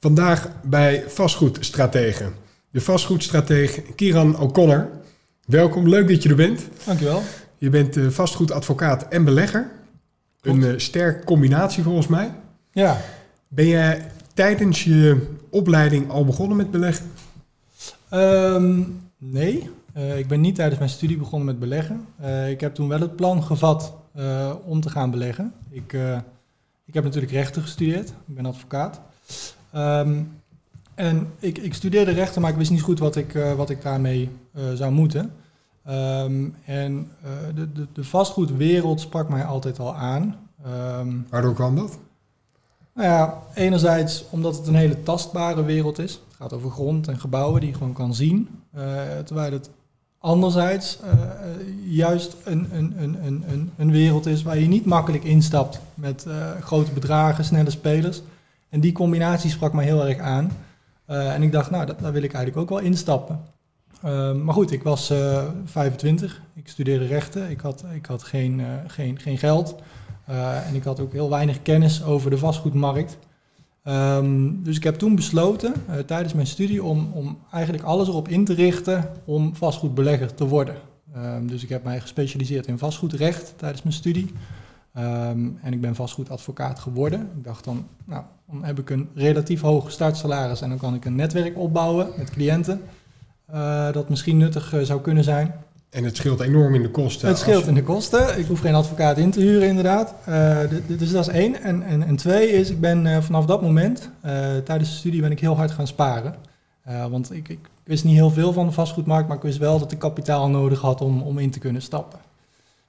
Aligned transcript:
Vandaag 0.00 0.50
bij 0.62 1.04
vastgoedstrategen. 1.06 2.34
De 2.70 2.80
vastgoedstratege 2.80 3.82
Kieran 3.82 4.38
O'Connor. 4.38 4.88
Welkom, 5.46 5.88
leuk 5.88 6.08
dat 6.08 6.22
je 6.22 6.28
er 6.28 6.34
bent. 6.34 6.68
Dankjewel. 6.84 7.22
Je 7.56 7.70
bent 7.70 7.96
uh, 7.96 8.08
vastgoedadvocaat 8.08 9.08
en 9.08 9.24
belegger. 9.24 9.70
Een 10.40 10.60
uh, 10.60 10.72
sterke 10.76 11.24
combinatie 11.24 11.82
volgens 11.82 12.06
mij. 12.06 12.32
Ja. 12.72 13.00
Ben 13.48 13.66
jij 13.66 14.10
tijdens 14.34 14.84
je 14.84 15.26
opleiding 15.50 16.10
al 16.10 16.24
begonnen 16.24 16.56
met 16.56 16.70
beleggen? 16.70 17.10
Um, 18.12 19.00
nee, 19.16 19.70
uh, 19.96 20.18
ik 20.18 20.28
ben 20.28 20.40
niet 20.40 20.54
tijdens 20.54 20.78
mijn 20.78 20.90
studie 20.90 21.16
begonnen 21.16 21.46
met 21.46 21.58
beleggen. 21.58 22.06
ik 22.48 22.60
heb 22.60 22.74
toen 22.74 22.88
wel 22.88 23.00
het 23.00 23.16
plan 23.16 23.42
gevat 23.42 23.92
om 24.64 24.80
te 24.80 24.90
gaan 24.90 25.10
beleggen. 25.10 25.52
Ik, 25.70 25.92
ik 26.84 26.94
heb 26.94 27.04
natuurlijk 27.04 27.32
rechten 27.32 27.62
gestudeerd. 27.62 28.08
Ik 28.08 28.34
ben 28.34 28.46
advocaat. 28.46 29.00
Um, 29.74 30.40
en 30.98 31.32
ik, 31.38 31.58
ik, 31.58 31.74
studeerde 31.74 32.10
rechten, 32.10 32.40
maar 32.40 32.50
ik 32.50 32.56
wist 32.56 32.70
niet 32.70 32.82
goed 32.82 32.98
wat 32.98 33.16
ik, 33.16 33.34
uh, 33.34 33.52
wat 33.52 33.70
ik 33.70 33.82
daarmee 33.82 34.30
uh, 34.54 34.62
zou 34.74 34.92
moeten. 34.92 35.32
Um, 35.88 36.54
en 36.64 37.10
uh, 37.24 37.30
de, 37.54 37.72
de, 37.72 37.86
de, 37.92 38.04
vastgoedwereld 38.04 39.00
sprak 39.00 39.28
mij 39.28 39.44
altijd 39.44 39.78
al 39.78 39.94
aan. 39.94 40.36
Um, 40.98 41.26
Waardoor 41.30 41.54
kwam 41.54 41.76
dat? 41.76 41.98
Nou 42.94 43.08
ja, 43.08 43.38
enerzijds 43.54 44.24
omdat 44.30 44.56
het 44.56 44.66
een 44.66 44.74
hele 44.74 45.02
tastbare 45.02 45.64
wereld 45.64 45.98
is. 45.98 46.12
Het 46.12 46.36
gaat 46.36 46.52
over 46.52 46.70
grond 46.70 47.08
en 47.08 47.20
gebouwen 47.20 47.60
die 47.60 47.70
je 47.70 47.76
gewoon 47.76 47.92
kan 47.92 48.14
zien. 48.14 48.48
terwijl 49.24 49.52
het 49.52 49.70
anderzijds 50.18 50.98
juist 51.84 52.36
een, 52.44 52.68
een, 52.72 52.94
een, 52.98 53.44
een, 53.48 53.72
een 53.76 53.90
wereld 53.90 54.26
is 54.26 54.42
waar 54.42 54.58
je 54.58 54.68
niet 54.68 54.84
makkelijk 54.84 55.24
instapt 55.24 55.80
met 55.94 56.26
grote 56.60 56.92
bedragen, 56.92 57.44
snelle 57.44 57.70
spelers. 57.70 58.22
En 58.68 58.80
die 58.80 58.92
combinatie 58.92 59.50
sprak 59.50 59.72
mij 59.72 59.84
heel 59.84 60.06
erg 60.06 60.18
aan. 60.18 60.50
Uh, 61.10 61.34
en 61.34 61.42
ik 61.42 61.52
dacht, 61.52 61.70
nou, 61.70 61.86
dat, 61.86 61.98
daar 61.98 62.12
wil 62.12 62.22
ik 62.22 62.32
eigenlijk 62.32 62.62
ook 62.62 62.78
wel 62.78 62.86
instappen. 62.86 63.40
Uh, 64.04 64.32
maar 64.32 64.54
goed, 64.54 64.70
ik 64.70 64.82
was 64.82 65.10
uh, 65.10 65.44
25, 65.64 66.42
ik 66.54 66.68
studeerde 66.68 67.06
rechten, 67.06 67.50
ik 67.50 67.60
had, 67.60 67.84
ik 67.94 68.06
had 68.06 68.22
geen, 68.22 68.62
geen, 68.86 69.18
geen 69.18 69.38
geld 69.38 69.74
en 70.66 70.74
ik 70.74 70.82
had 70.82 71.00
ook 71.00 71.12
heel 71.12 71.30
weinig 71.30 71.62
kennis 71.62 72.04
over 72.04 72.30
de 72.30 72.38
vastgoedmarkt. 72.38 73.18
Um, 73.84 74.62
dus 74.62 74.76
ik 74.76 74.84
heb 74.84 74.94
toen 74.94 75.14
besloten 75.14 75.72
tijdens 76.06 76.32
mijn 76.32 76.46
studie 76.46 76.82
om, 76.82 77.10
om 77.12 77.38
eigenlijk 77.52 77.84
alles 77.84 78.08
erop 78.08 78.28
in 78.28 78.44
te 78.44 78.54
richten 78.54 79.10
om 79.24 79.56
vastgoedbelegger 79.56 80.34
te 80.34 80.46
worden. 80.46 80.76
Um, 81.16 81.48
dus 81.48 81.62
ik 81.62 81.68
heb 81.68 81.84
mij 81.84 82.00
gespecialiseerd 82.00 82.66
in 82.66 82.78
vastgoedrecht 82.78 83.54
tijdens 83.56 83.82
mijn 83.82 83.94
studie. 83.94 84.32
Um, 84.98 85.58
en 85.62 85.72
ik 85.72 85.80
ben 85.80 85.94
vastgoedadvocaat 85.94 86.78
geworden. 86.78 87.20
Ik 87.20 87.44
dacht 87.44 87.64
dan, 87.64 87.86
nou, 88.04 88.22
dan 88.50 88.64
heb 88.64 88.78
ik 88.78 88.90
een 88.90 89.08
relatief 89.14 89.60
hoog 89.60 89.90
startsalaris 89.90 90.60
en 90.60 90.68
dan 90.68 90.78
kan 90.78 90.94
ik 90.94 91.04
een 91.04 91.14
netwerk 91.14 91.58
opbouwen 91.58 92.08
met 92.16 92.30
cliënten. 92.30 92.80
Uh, 93.54 93.92
dat 93.92 94.08
misschien 94.08 94.36
nuttig 94.36 94.74
uh, 94.74 94.82
zou 94.82 95.00
kunnen 95.00 95.24
zijn. 95.24 95.54
En 95.90 96.04
het 96.04 96.16
scheelt 96.16 96.40
enorm 96.40 96.74
in 96.74 96.82
de 96.82 96.90
kosten. 96.90 97.28
Het 97.28 97.38
scheelt 97.38 97.66
in 97.66 97.74
de 97.74 97.82
kosten. 97.82 98.38
Ik 98.38 98.46
hoef 98.46 98.60
geen 98.60 98.74
advocaat 98.74 99.18
in 99.18 99.30
te 99.30 99.40
huren, 99.40 99.68
inderdaad. 99.68 100.14
Uh, 100.28 100.58
dus 100.86 101.10
dat 101.10 101.28
is 101.28 101.34
één. 101.34 101.62
En, 101.62 101.82
en, 101.82 102.02
en 102.02 102.16
twee 102.16 102.48
is, 102.48 102.70
ik 102.70 102.80
ben 102.80 103.22
vanaf 103.22 103.46
dat 103.46 103.62
moment, 103.62 104.10
tijdens 104.64 104.90
de 104.90 104.96
studie, 104.96 105.20
ben 105.20 105.30
ik 105.30 105.40
heel 105.40 105.56
hard 105.56 105.70
gaan 105.70 105.86
sparen. 105.86 106.34
want 107.10 107.32
ik, 107.32 107.48
ik, 107.48 107.58
wist 107.84 108.04
niet 108.04 108.14
heel 108.14 108.30
veel 108.30 108.52
van 108.52 108.66
de 108.66 108.72
vastgoedmarkt, 108.72 109.28
maar 109.28 109.36
ik 109.36 109.42
wist 109.42 109.58
wel 109.58 109.78
dat 109.78 109.92
ik 109.92 109.98
kapitaal 109.98 110.48
nodig 110.48 110.80
had 110.80 111.00
om, 111.00 111.22
om 111.22 111.38
in 111.38 111.50
te 111.50 111.58
kunnen 111.58 111.82
stappen. 111.82 112.18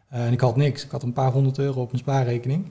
En 0.09 0.31
ik 0.31 0.39
had 0.39 0.55
niks. 0.55 0.83
Ik 0.83 0.91
had 0.91 1.03
een 1.03 1.13
paar 1.13 1.31
honderd 1.31 1.57
euro 1.57 1.81
op 1.81 1.91
mijn 1.91 2.03
spaarrekening. 2.03 2.65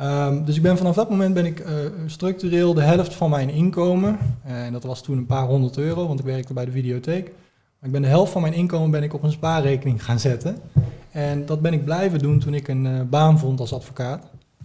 Um, 0.00 0.44
dus 0.44 0.56
ik 0.56 0.62
ben 0.62 0.76
vanaf 0.76 0.94
dat 0.94 1.10
moment 1.10 1.34
ben 1.34 1.44
ik 1.44 1.60
uh, 1.60 1.66
structureel 2.06 2.74
de 2.74 2.82
helft 2.82 3.14
van 3.14 3.30
mijn 3.30 3.50
inkomen, 3.50 4.18
en 4.42 4.72
dat 4.72 4.84
was 4.84 5.02
toen 5.02 5.16
een 5.16 5.26
paar 5.26 5.46
honderd 5.46 5.76
euro, 5.76 6.06
want 6.06 6.18
ik 6.18 6.24
werkte 6.24 6.52
bij 6.52 6.64
de 6.64 6.70
videotheek. 6.70 7.24
Maar 7.24 7.88
ik 7.88 7.92
ben 7.92 8.02
de 8.02 8.08
helft 8.08 8.32
van 8.32 8.42
mijn 8.42 8.54
inkomen 8.54 8.90
ben 8.90 9.02
ik 9.02 9.14
op 9.14 9.22
een 9.22 9.32
spaarrekening 9.32 10.04
gaan 10.04 10.20
zetten. 10.20 10.58
En 11.10 11.46
dat 11.46 11.60
ben 11.60 11.72
ik 11.72 11.84
blijven 11.84 12.18
doen 12.18 12.38
toen 12.38 12.54
ik 12.54 12.68
een 12.68 13.08
baan 13.10 13.38
vond 13.38 13.60
als 13.60 13.72
advocaat. 13.72 14.24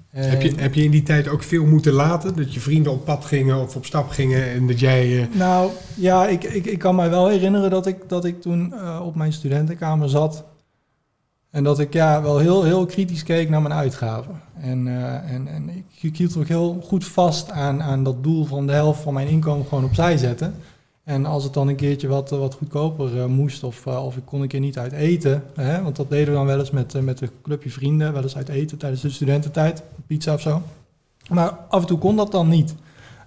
En 0.10 0.30
heb, 0.30 0.42
je, 0.42 0.54
heb 0.56 0.74
je 0.74 0.84
in 0.84 0.92
die 0.92 1.04
tijd 1.04 1.28
ook 1.28 1.44
veel 1.44 1.66
moeten 1.66 1.94
laten? 1.94 2.36
Dat 2.36 2.54
je 2.54 2.60
vrienden 2.60 2.92
op 2.92 3.06
pad 3.06 3.26
gingen 3.26 3.62
of 3.62 3.76
op 3.76 3.86
stap 3.86 4.10
gingen 4.10 4.52
en 4.52 4.68
dat 4.68 4.80
jij... 4.80 5.08
Uh... 5.08 5.26
Nou 5.34 5.72
ja, 5.96 6.28
ik, 6.28 6.44
ik, 6.44 6.66
ik 6.66 6.80
kan 6.80 6.96
mij 6.96 7.10
wel 7.10 7.28
herinneren 7.28 7.70
dat 7.70 7.88
ik, 7.88 7.98
dat 8.08 8.26
ik 8.26 8.42
toen 8.42 8.74
op 9.02 9.16
mijn 9.16 9.34
studentenkamer 9.34 10.10
zat 10.10 10.44
en 11.52 11.64
dat 11.64 11.80
ik 11.80 11.94
ja, 11.94 12.22
wel 12.22 12.38
heel, 12.38 12.64
heel 12.64 12.86
kritisch 12.86 13.24
keek 13.24 13.50
naar 13.50 13.62
mijn 13.62 13.74
uitgaven. 13.74 14.42
En, 14.62 14.86
uh, 14.86 15.32
en, 15.32 15.48
en 15.48 15.86
ik 16.02 16.18
hield 16.18 16.38
ook 16.38 16.48
heel 16.48 16.82
goed 16.84 17.06
vast 17.06 17.52
aan, 17.52 17.82
aan 17.82 18.04
dat 18.04 18.24
doel 18.24 18.46
van 18.46 18.68
de 18.68 18.74
helft 18.74 19.02
van 19.02 19.14
mijn 19.14 19.28
inkomen 19.28 19.66
gewoon 19.66 19.84
opzij 19.84 20.18
zetten. 20.18 20.56
En 21.04 21.26
als 21.26 21.44
het 21.44 21.54
dan 21.54 21.68
een 21.68 21.76
keertje 21.76 22.08
wat, 22.08 22.30
wat 22.30 22.54
goedkoper 22.54 23.16
uh, 23.16 23.26
moest 23.26 23.64
of, 23.64 23.88
of 23.88 24.18
ik 24.18 24.26
kon 24.26 24.42
een 24.42 24.48
keer 24.48 24.60
niet 24.60 24.78
uit 24.78 24.92
eten, 24.92 25.44
hè, 25.56 25.82
want 25.82 25.96
dat 25.96 26.10
deden 26.10 26.28
we 26.28 26.34
dan 26.34 26.46
wel 26.46 26.60
eens 26.60 26.72
met, 26.72 27.02
met 27.02 27.22
een 27.22 27.30
clubje 27.42 27.70
vrienden, 27.70 28.14
wel 28.14 28.24
eens 28.24 28.36
uit 28.36 28.50
eten 28.50 28.78
tijdens 28.78 29.02
de 29.02 29.10
studententijd, 29.10 29.84
pizza 30.08 30.34
of 30.34 30.42
zo. 30.42 30.62
Maar 31.30 31.58
af 31.70 31.82
en 31.82 31.88
toe 31.88 31.98
kon 31.98 32.16
dat 32.16 32.32
dan 32.32 32.48
niet. 32.48 32.76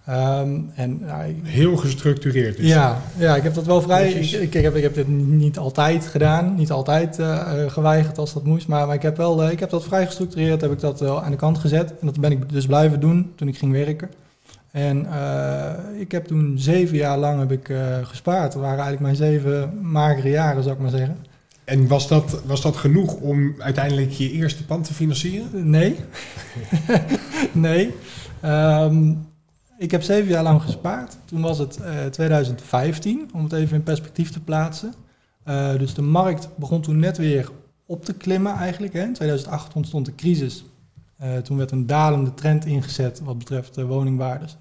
Um, 0.09 0.71
en, 0.75 1.01
Heel 1.43 1.77
gestructureerd. 1.77 2.59
Is 2.59 2.69
ja, 2.69 3.01
ja, 3.17 3.37
ik 3.37 3.43
heb 3.43 3.55
dat 3.55 3.65
wel 3.65 3.83
vrij. 3.83 4.13
Ik, 4.13 4.31
ik, 4.31 4.55
ik, 4.55 4.63
heb, 4.63 4.77
ik 4.77 4.83
heb 4.83 4.95
dit 4.95 5.09
niet 5.09 5.59
altijd 5.59 6.07
gedaan, 6.07 6.55
niet 6.55 6.71
altijd 6.71 7.19
uh, 7.19 7.53
geweigerd 7.69 8.19
als 8.19 8.35
dat 8.35 8.45
moest. 8.45 8.69
Maar, 8.69 8.87
maar 8.87 8.95
ik, 8.95 9.03
heb 9.03 9.17
wel, 9.17 9.45
uh, 9.45 9.51
ik 9.51 9.61
heb 9.61 9.71
dat 9.71 9.85
vrij 9.85 10.07
gestructureerd, 10.07 10.61
heb 10.61 10.73
ik 10.73 10.81
dat 10.81 11.01
wel 11.01 11.23
aan 11.23 11.31
de 11.31 11.37
kant 11.37 11.59
gezet. 11.59 11.91
En 11.91 12.07
dat 12.07 12.21
ben 12.21 12.31
ik 12.31 12.53
dus 12.53 12.67
blijven 12.67 13.01
doen 13.01 13.33
toen 13.37 13.49
ik 13.49 13.59
ging 13.59 13.73
werken. 13.73 14.11
En 14.71 15.07
ik 15.99 16.13
heb 16.13 16.25
toen 16.25 16.55
zeven 16.59 16.97
jaar 16.97 17.19
lang 17.19 17.39
heb 17.39 17.53
ik, 17.53 17.77
gespaard. 18.03 18.53
Dat 18.53 18.63
waren 18.63 18.85
eigenlijk 18.85 19.01
mijn 19.01 19.17
zeven 19.17 19.79
magere 19.83 20.31
jaren, 20.31 20.63
zou 20.63 20.75
ik 20.75 20.81
maar 20.81 20.91
zeggen. 20.91 21.17
En 21.65 21.89
was 21.89 22.09
dat, 22.09 22.43
was 22.47 22.63
dat 22.63 22.77
genoeg 22.77 23.15
om 23.15 23.55
uiteindelijk 23.59 24.11
je 24.11 24.31
eerste 24.31 24.65
pand 24.65 24.85
te 24.85 24.95
financieren? 24.95 25.71
Nee. 25.71 25.97
nee. 27.53 27.95
Um, 28.45 29.33
ik 29.79 29.91
heb 29.91 30.03
zeven 30.03 30.31
jaar 30.31 30.43
lang 30.43 30.63
gespaard. 30.63 31.17
Toen 31.25 31.41
was 31.41 31.59
het 31.59 31.79
uh, 31.81 32.05
2015, 32.07 33.31
om 33.35 33.43
het 33.43 33.53
even 33.53 33.77
in 33.77 33.83
perspectief 33.83 34.31
te 34.31 34.41
plaatsen. 34.41 34.95
Uh, 35.49 35.79
dus 35.79 35.95
de 35.95 36.03
markt 36.03 36.49
begon 36.57 36.81
toen 36.81 36.99
net 36.99 37.17
weer 37.17 37.51
op 37.87 38.05
te 38.05 38.15
klimmen 38.15 38.55
eigenlijk. 38.55 38.93
Hè. 38.93 39.03
In 39.03 39.13
2008 39.13 39.75
ontstond 39.75 40.07
de 40.07 40.15
crisis. 40.15 40.65
Uh, 41.23 41.37
toen 41.37 41.57
werd 41.57 41.71
een 41.71 41.87
dalende 41.87 42.35
trend 42.35 42.65
ingezet 42.65 43.21
wat 43.21 43.39
betreft 43.39 43.83
woningwaardes. 43.83 44.57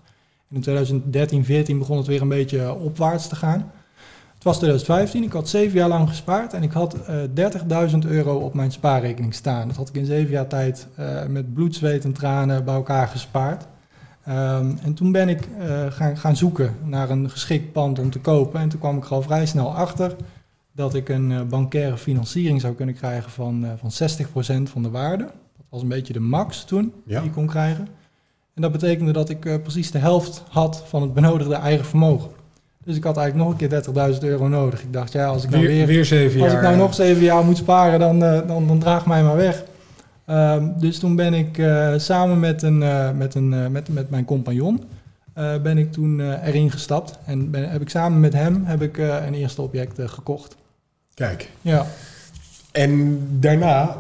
In 0.50 0.62
2013, 0.62 1.46
14 1.46 1.78
begon 1.78 1.98
het 1.98 2.08
weer 2.08 2.22
een 2.22 2.28
beetje 2.28 2.74
opwaarts 2.74 3.28
te 3.28 3.36
gaan. 3.36 3.72
Het 4.34 4.44
was 4.44 4.58
2015, 4.58 5.24
ik 5.24 5.32
had 5.32 5.50
zeven 5.50 5.78
jaar 5.78 5.88
lang 5.88 6.10
gespaard 6.10 6.54
en 6.54 6.64
ik 6.64 6.72
had 6.72 6.98
30.000 6.98 7.98
euro 8.08 8.38
op 8.38 8.54
mijn 8.54 8.72
spaarrekening 8.72 9.34
staan. 9.34 9.68
Dat 9.68 9.78
had 9.78 9.90
ik 9.90 9.96
in 9.96 10.06
zeven 10.06 10.32
jaar 10.32 10.48
tijd 10.48 10.88
met 11.28 11.54
bloed, 11.54 11.76
zweet 11.76 12.04
en 12.04 12.14
tranen 12.14 12.66
bij 12.66 12.74
elkaar 12.74 13.08
gespaard. 13.08 13.66
Um, 14.30 14.78
en 14.84 14.94
toen 14.94 15.12
ben 15.12 15.30
ik 15.30 15.48
uh, 15.60 15.86
gaan, 15.92 16.18
gaan 16.18 16.36
zoeken 16.36 16.76
naar 16.84 17.10
een 17.10 17.30
geschikt 17.30 17.72
pand 17.72 18.00
om 18.00 18.10
te 18.10 18.20
kopen. 18.20 18.60
En 18.60 18.70
toen 18.70 18.80
kwam 18.80 18.98
ik 18.98 19.06
al 19.06 19.22
vrij 19.22 19.46
snel 19.46 19.76
achter 19.76 20.16
dat 20.72 20.96
ik 20.96 21.10
een 21.10 21.30
uh, 21.30 21.42
bankaire 21.42 21.98
financiering 21.98 22.62
zou 22.62 22.74
kunnen 22.74 22.96
krijgen 22.96 23.32
van, 23.32 23.66
uh, 23.66 23.70
van 23.78 24.10
60% 24.68 24.70
van 24.70 24.84
de 24.84 24.90
waarde. 24.90 25.24
Dat 25.24 25.66
was 25.70 25.82
een 25.82 25.88
beetje 25.88 26.14
de 26.14 26.20
max 26.20 26.64
toen 26.64 26.94
ja. 27.06 27.20
die 27.20 27.28
ik 27.28 27.34
kon 27.36 27.48
krijgen. 27.48 27.88
En 28.54 28.62
dat 28.62 28.72
betekende 28.72 29.12
dat 29.12 29.30
ik 29.30 29.40
precies 29.40 29.92
de 29.92 29.98
helft 29.98 30.44
had 30.50 30.84
van 30.88 31.02
het 31.02 31.14
benodigde 31.14 31.56
eigen 31.56 31.86
vermogen. 31.86 32.30
Dus 32.84 32.96
ik 32.96 33.04
had 33.04 33.18
eigenlijk 33.18 33.50
nog 33.50 33.60
een 33.60 33.70
keer 33.70 34.14
30.000 34.14 34.20
euro 34.20 34.48
nodig. 34.48 34.82
Ik 34.82 34.94
dacht, 34.94 35.12
ja, 35.12 35.26
als 35.26 35.44
ik 35.44 35.50
nou 35.50 35.68
weer, 35.68 35.86
weer 35.86 36.06
zeven 36.06 36.42
als 36.42 36.52
jaar, 36.52 36.62
ik 36.62 36.68
nou 36.68 36.78
nog 36.78 36.94
zeven 36.94 37.24
jaar 37.24 37.44
moet 37.44 37.58
sparen, 37.58 38.00
dan, 38.00 38.20
dan, 38.20 38.68
dan 38.68 38.80
draag 38.80 39.06
mij 39.06 39.24
maar 39.24 39.36
weg. 39.36 39.64
Um, 40.30 40.74
dus 40.80 41.00
toen 41.00 41.16
ben 41.16 41.34
ik 41.34 41.58
uh, 41.58 41.94
samen 41.98 42.40
met, 42.40 42.62
een, 42.62 42.82
uh, 42.82 43.12
met, 43.12 43.36
een, 43.36 43.52
uh, 43.52 43.68
met, 43.68 43.90
met 43.90 44.10
mijn 44.10 44.26
compagnon 44.26 44.84
ben 45.64 45.78
ik 45.78 45.92
toen 45.92 46.40
erin 46.44 46.72
gestapt. 46.72 47.20
En 47.26 47.52
ben, 47.52 47.70
heb 47.70 47.82
ik 47.82 47.90
samen 47.90 48.20
met 48.20 48.34
hem 48.34 48.66
heb 48.66 48.82
ik, 48.82 48.98
een 48.98 49.34
eerste 49.34 49.62
object 49.62 50.00
gekocht. 50.06 50.56
Kijk. 51.14 51.50
Ja. 51.62 51.86
En 52.72 53.20
daarna 53.40 53.98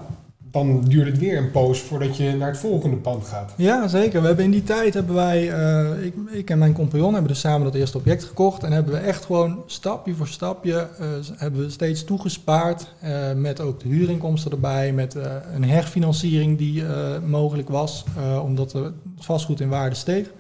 dan 0.53 0.81
duurt 0.81 1.07
het 1.07 1.17
weer 1.17 1.37
een 1.37 1.51
poos 1.51 1.79
voordat 1.79 2.17
je 2.17 2.35
naar 2.35 2.47
het 2.47 2.57
volgende 2.57 2.95
pand 2.95 3.27
gaat. 3.27 3.53
Ja, 3.57 3.87
zeker. 3.87 4.21
We 4.21 4.27
hebben 4.27 4.45
in 4.45 4.51
die 4.51 4.63
tijd 4.63 4.93
hebben 4.93 5.15
wij, 5.15 5.43
uh, 5.43 6.05
ik, 6.05 6.13
ik, 6.31 6.49
en 6.49 6.57
mijn 6.57 6.73
compagnon 6.73 7.13
hebben 7.13 7.31
dus 7.31 7.39
samen 7.39 7.63
dat 7.63 7.75
eerste 7.75 7.97
object 7.97 8.23
gekocht 8.23 8.63
en 8.63 8.71
hebben 8.71 8.93
we 8.93 8.99
echt 8.99 9.25
gewoon 9.25 9.63
stapje 9.65 10.13
voor 10.13 10.27
stapje 10.27 10.87
uh, 10.99 11.07
hebben 11.35 11.61
we 11.61 11.69
steeds 11.69 12.03
toegespaard 12.03 12.93
uh, 13.03 13.33
met 13.33 13.61
ook 13.61 13.79
de 13.79 13.87
huurinkomsten 13.87 14.51
erbij, 14.51 14.93
met 14.93 15.15
een 15.53 15.63
herfinanciering 15.63 16.57
die 16.57 16.83
mogelijk 17.25 17.69
was, 17.69 18.03
omdat 18.43 18.71
het 18.71 18.93
vastgoed 19.17 19.59
in 19.59 19.69
waarde 19.69 19.95
steeg. 19.95 20.31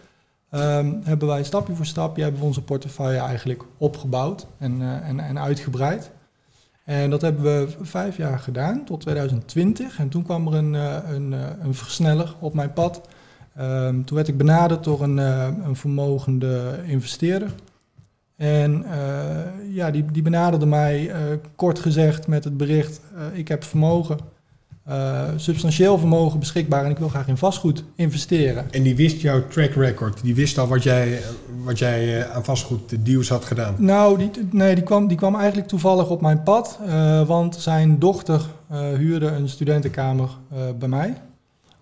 Um, 0.51 0.99
hebben 1.03 1.27
wij 1.27 1.43
stapje 1.43 1.75
voor 1.75 1.85
stapje 1.85 2.21
hebben 2.21 2.39
we 2.39 2.45
onze 2.47 2.61
portefeuille 2.61 3.19
eigenlijk 3.19 3.63
opgebouwd 3.77 4.47
en, 4.57 4.81
en, 5.03 5.19
en 5.19 5.39
uitgebreid. 5.39 6.11
En 6.83 7.09
dat 7.09 7.21
hebben 7.21 7.43
we 7.43 7.67
vijf 7.81 8.17
jaar 8.17 8.39
gedaan, 8.39 8.85
tot 8.85 9.01
2020. 9.01 9.99
En 9.99 10.09
toen 10.09 10.23
kwam 10.23 10.47
er 10.47 10.53
een, 10.53 10.75
eh, 10.75 10.97
een, 11.09 11.33
eh, 11.33 11.39
een 11.61 11.73
versneller 11.73 12.35
op 12.39 12.53
mijn 12.53 12.73
pad. 12.73 13.01
Ehm, 13.55 14.03
toen 14.03 14.15
werd 14.15 14.27
ik 14.27 14.37
benaderd 14.37 14.83
door 14.83 15.01
een, 15.01 15.17
uh, 15.17 15.47
een 15.65 15.75
vermogende 15.75 16.79
investeerder. 16.85 17.53
En 18.35 18.85
ja, 19.69 19.91
die, 19.91 20.05
die 20.11 20.21
benaderde 20.21 20.65
mij 20.65 21.11
kort 21.55 21.79
gezegd 21.79 22.27
met 22.27 22.43
het 22.43 22.57
bericht: 22.57 23.01
ik 23.33 23.47
heb 23.47 23.63
vermogen, 23.63 24.17
substantieel 25.35 25.97
vermogen 25.97 26.39
beschikbaar 26.39 26.85
en 26.85 26.91
ik 26.91 26.97
wil 26.97 27.09
graag 27.09 27.27
in 27.27 27.37
vastgoed 27.37 27.83
investeren. 27.95 28.71
En 28.71 28.83
die 28.83 28.95
wist 28.95 29.21
jouw 29.21 29.47
track 29.47 29.73
record, 29.73 30.23
die 30.23 30.35
wist 30.35 30.57
al 30.57 30.67
wat 30.67 30.83
jij, 30.83 31.19
wat 31.63 31.79
jij 31.79 32.29
aan 32.29 32.43
vastgoed 32.43 33.05
deals 33.05 33.29
had 33.29 33.45
gedaan? 33.45 33.75
Nou, 33.77 34.17
die, 34.17 34.29
nee, 34.51 34.75
die, 34.75 34.83
kwam, 34.83 35.07
die 35.07 35.17
kwam 35.17 35.35
eigenlijk 35.35 35.67
toevallig 35.67 36.09
op 36.09 36.21
mijn 36.21 36.43
pad, 36.43 36.79
want 37.27 37.55
zijn 37.55 37.99
dochter 37.99 38.41
huurde 38.97 39.27
een 39.27 39.49
studentenkamer 39.49 40.29
bij 40.79 40.87
mij. 40.87 41.13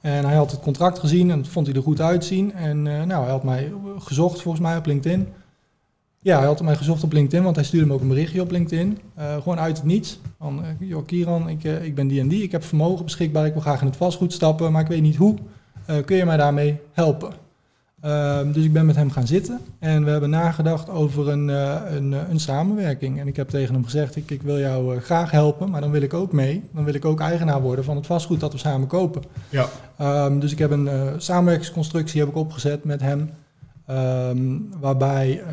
En 0.02 0.26
hij 0.26 0.36
had 0.36 0.52
het 0.52 0.60
contract 0.60 1.00
gezien 1.00 1.32
en 1.32 1.46
vond 1.46 1.68
hij 1.68 1.76
er 1.76 1.82
goed 1.82 2.02
uitzien. 2.02 2.54
En 2.54 2.86
uh, 2.86 3.04
nou, 3.04 3.24
hij 3.24 3.32
had 3.32 3.44
mij 3.44 3.72
gezocht 3.98 4.42
volgens 4.42 4.64
mij 4.64 4.78
op 4.78 4.86
LinkedIn. 4.86 5.28
Ja, 6.24 6.38
hij 6.38 6.46
had 6.46 6.62
mij 6.62 6.76
gezocht 6.76 7.04
op 7.04 7.12
LinkedIn, 7.12 7.44
want 7.44 7.56
hij 7.56 7.66
stuurde 7.66 7.88
me 7.88 7.94
ook 7.94 8.02
een 8.02 8.08
berichtje 8.08 8.42
op 8.42 8.52
LinkedIn. 8.52 9.00
Uh, 9.20 9.34
gewoon 9.34 9.60
uit 9.60 9.78
het 9.78 9.86
niets. 9.86 10.20
Van, 10.40 10.60
uh, 10.60 10.90
joh, 10.90 11.06
Kieran, 11.06 11.50
ik, 11.50 11.64
ik 11.64 11.96
ben 11.96 12.08
die 12.08 12.20
en 12.20 12.28
die, 12.28 12.44
ik 12.44 12.52
heb 12.52 12.64
vermogen 12.64 13.06
beschikbaar, 13.06 13.46
ik 13.46 13.54
wil 13.54 13.62
graag 13.62 13.82
in 13.82 13.88
het 13.88 13.96
vastgoed 13.96 14.34
stappen, 14.34 14.72
maar 14.72 14.82
ik 14.82 14.88
weet 14.88 15.02
niet 15.02 15.16
hoe. 15.16 15.38
kun 16.06 16.16
je 16.16 16.26
mij 16.26 16.38
daarmee 16.38 16.80
helpen? 16.92 17.34
Uh, 18.06 18.40
dus 18.54 18.64
ik 18.64 18.74
ben 18.74 18.86
met 18.86 18.96
hem 18.96 19.12
gaan 19.12 19.28
zitten 19.28 19.60
en 19.80 20.04
we 20.04 20.12
hebben 20.12 20.30
nagedacht 20.30 20.90
over 20.90 21.30
een, 21.30 21.48
een, 21.48 22.12
een, 22.12 22.40
samenwerking. 22.40 23.20
En 23.20 23.28
ik 23.28 23.36
heb 23.36 23.50
tegen 23.50 23.74
hem 23.74 23.84
gezegd, 23.84 24.16
ik, 24.16 24.32
ik 24.32 24.42
wil 24.42 24.60
jou 24.60 25.00
graag 25.00 25.32
helpen, 25.32 25.70
maar 25.70 25.82
dan 25.82 25.92
wil 25.92 26.02
ik 26.02 26.14
ook 26.14 26.32
mee. 26.32 26.64
Dan 26.74 26.84
wil 26.84 26.94
ik 26.94 27.06
ook 27.06 27.20
eigenaar 27.20 27.62
worden 27.62 27.86
van 27.86 27.96
het 27.96 28.06
vastgoed 28.06 28.40
dat 28.40 28.52
we 28.52 28.58
samen 28.58 28.88
kopen. 28.88 29.22
Ja. 29.50 29.68
Um, 30.26 30.40
dus 30.40 30.52
ik 30.52 30.58
heb 30.58 30.72
een 30.72 30.90
samenwerkingsconstructie 31.18 32.20
heb 32.20 32.30
ik 32.30 32.36
opgezet 32.36 32.84
met 32.84 33.02
hem. 33.02 33.30
Um, 33.92 34.70
waarbij, 34.80 35.44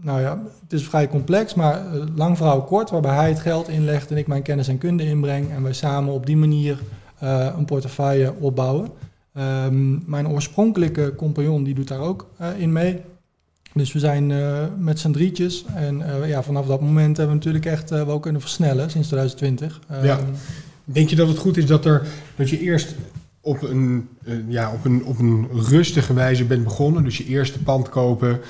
nou 0.00 0.20
ja, 0.20 0.42
het 0.62 0.72
is 0.72 0.88
vrij 0.88 1.08
complex, 1.08 1.54
maar 1.54 1.82
lang 2.14 2.36
verhaal 2.36 2.62
kort. 2.62 2.90
Waarbij 2.90 3.14
hij 3.14 3.28
het 3.28 3.40
geld 3.40 3.68
inlegt 3.68 4.10
en 4.10 4.16
ik 4.16 4.26
mijn 4.26 4.42
kennis 4.42 4.68
en 4.68 4.78
kunde 4.78 5.04
inbreng. 5.04 5.50
En 5.50 5.62
wij 5.62 5.72
samen 5.72 6.12
op 6.12 6.26
die 6.26 6.36
manier 6.36 6.78
een 7.56 7.64
portefeuille 7.64 8.34
opbouwen. 8.38 8.88
Um, 9.38 10.02
mijn 10.06 10.28
oorspronkelijke 10.28 11.14
compagnon 11.16 11.64
die 11.64 11.74
doet 11.74 11.88
daar 11.88 12.00
ook 12.00 12.26
in 12.58 12.72
mee. 12.72 13.00
Dus 13.76 13.92
we 13.92 13.98
zijn 13.98 14.30
uh, 14.30 14.62
met 14.78 14.98
z'n 14.98 15.10
drietjes. 15.10 15.64
En 15.74 16.00
uh, 16.00 16.28
ja, 16.28 16.42
vanaf 16.42 16.66
dat 16.66 16.80
moment 16.80 17.16
hebben 17.16 17.36
we 17.36 17.44
natuurlijk 17.44 17.66
echt 17.66 17.90
wel 17.90 18.20
kunnen 18.20 18.40
versnellen 18.40 18.90
sinds 18.90 19.08
2020. 19.08 19.80
Ja. 20.02 20.18
Denk 20.84 21.08
je 21.08 21.16
dat 21.16 21.28
het 21.28 21.38
goed 21.38 21.56
is 21.56 21.66
dat, 21.66 21.84
er, 21.84 22.06
dat 22.36 22.50
je 22.50 22.60
eerst 22.60 22.94
op 23.46 23.62
een, 23.62 24.08
ja, 24.48 24.72
op, 24.72 24.84
een, 24.84 25.04
op 25.04 25.18
een 25.18 25.48
rustige 25.50 26.14
wijze 26.14 26.44
bent 26.44 26.64
begonnen? 26.64 27.04
Dus 27.04 27.16
je 27.16 27.24
eerste 27.24 27.62
pand 27.62 27.88
kopen, 27.88 28.40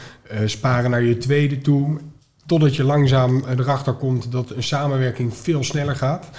sparen 0.44 0.90
naar 0.90 1.02
je 1.02 1.16
tweede 1.16 1.58
toe. 1.58 1.98
Totdat 2.46 2.76
je 2.76 2.84
langzaam 2.84 3.44
erachter 3.44 3.92
komt 3.92 4.32
dat 4.32 4.50
een 4.50 4.62
samenwerking 4.62 5.34
veel 5.34 5.64
sneller 5.64 5.96
gaat? 5.96 6.30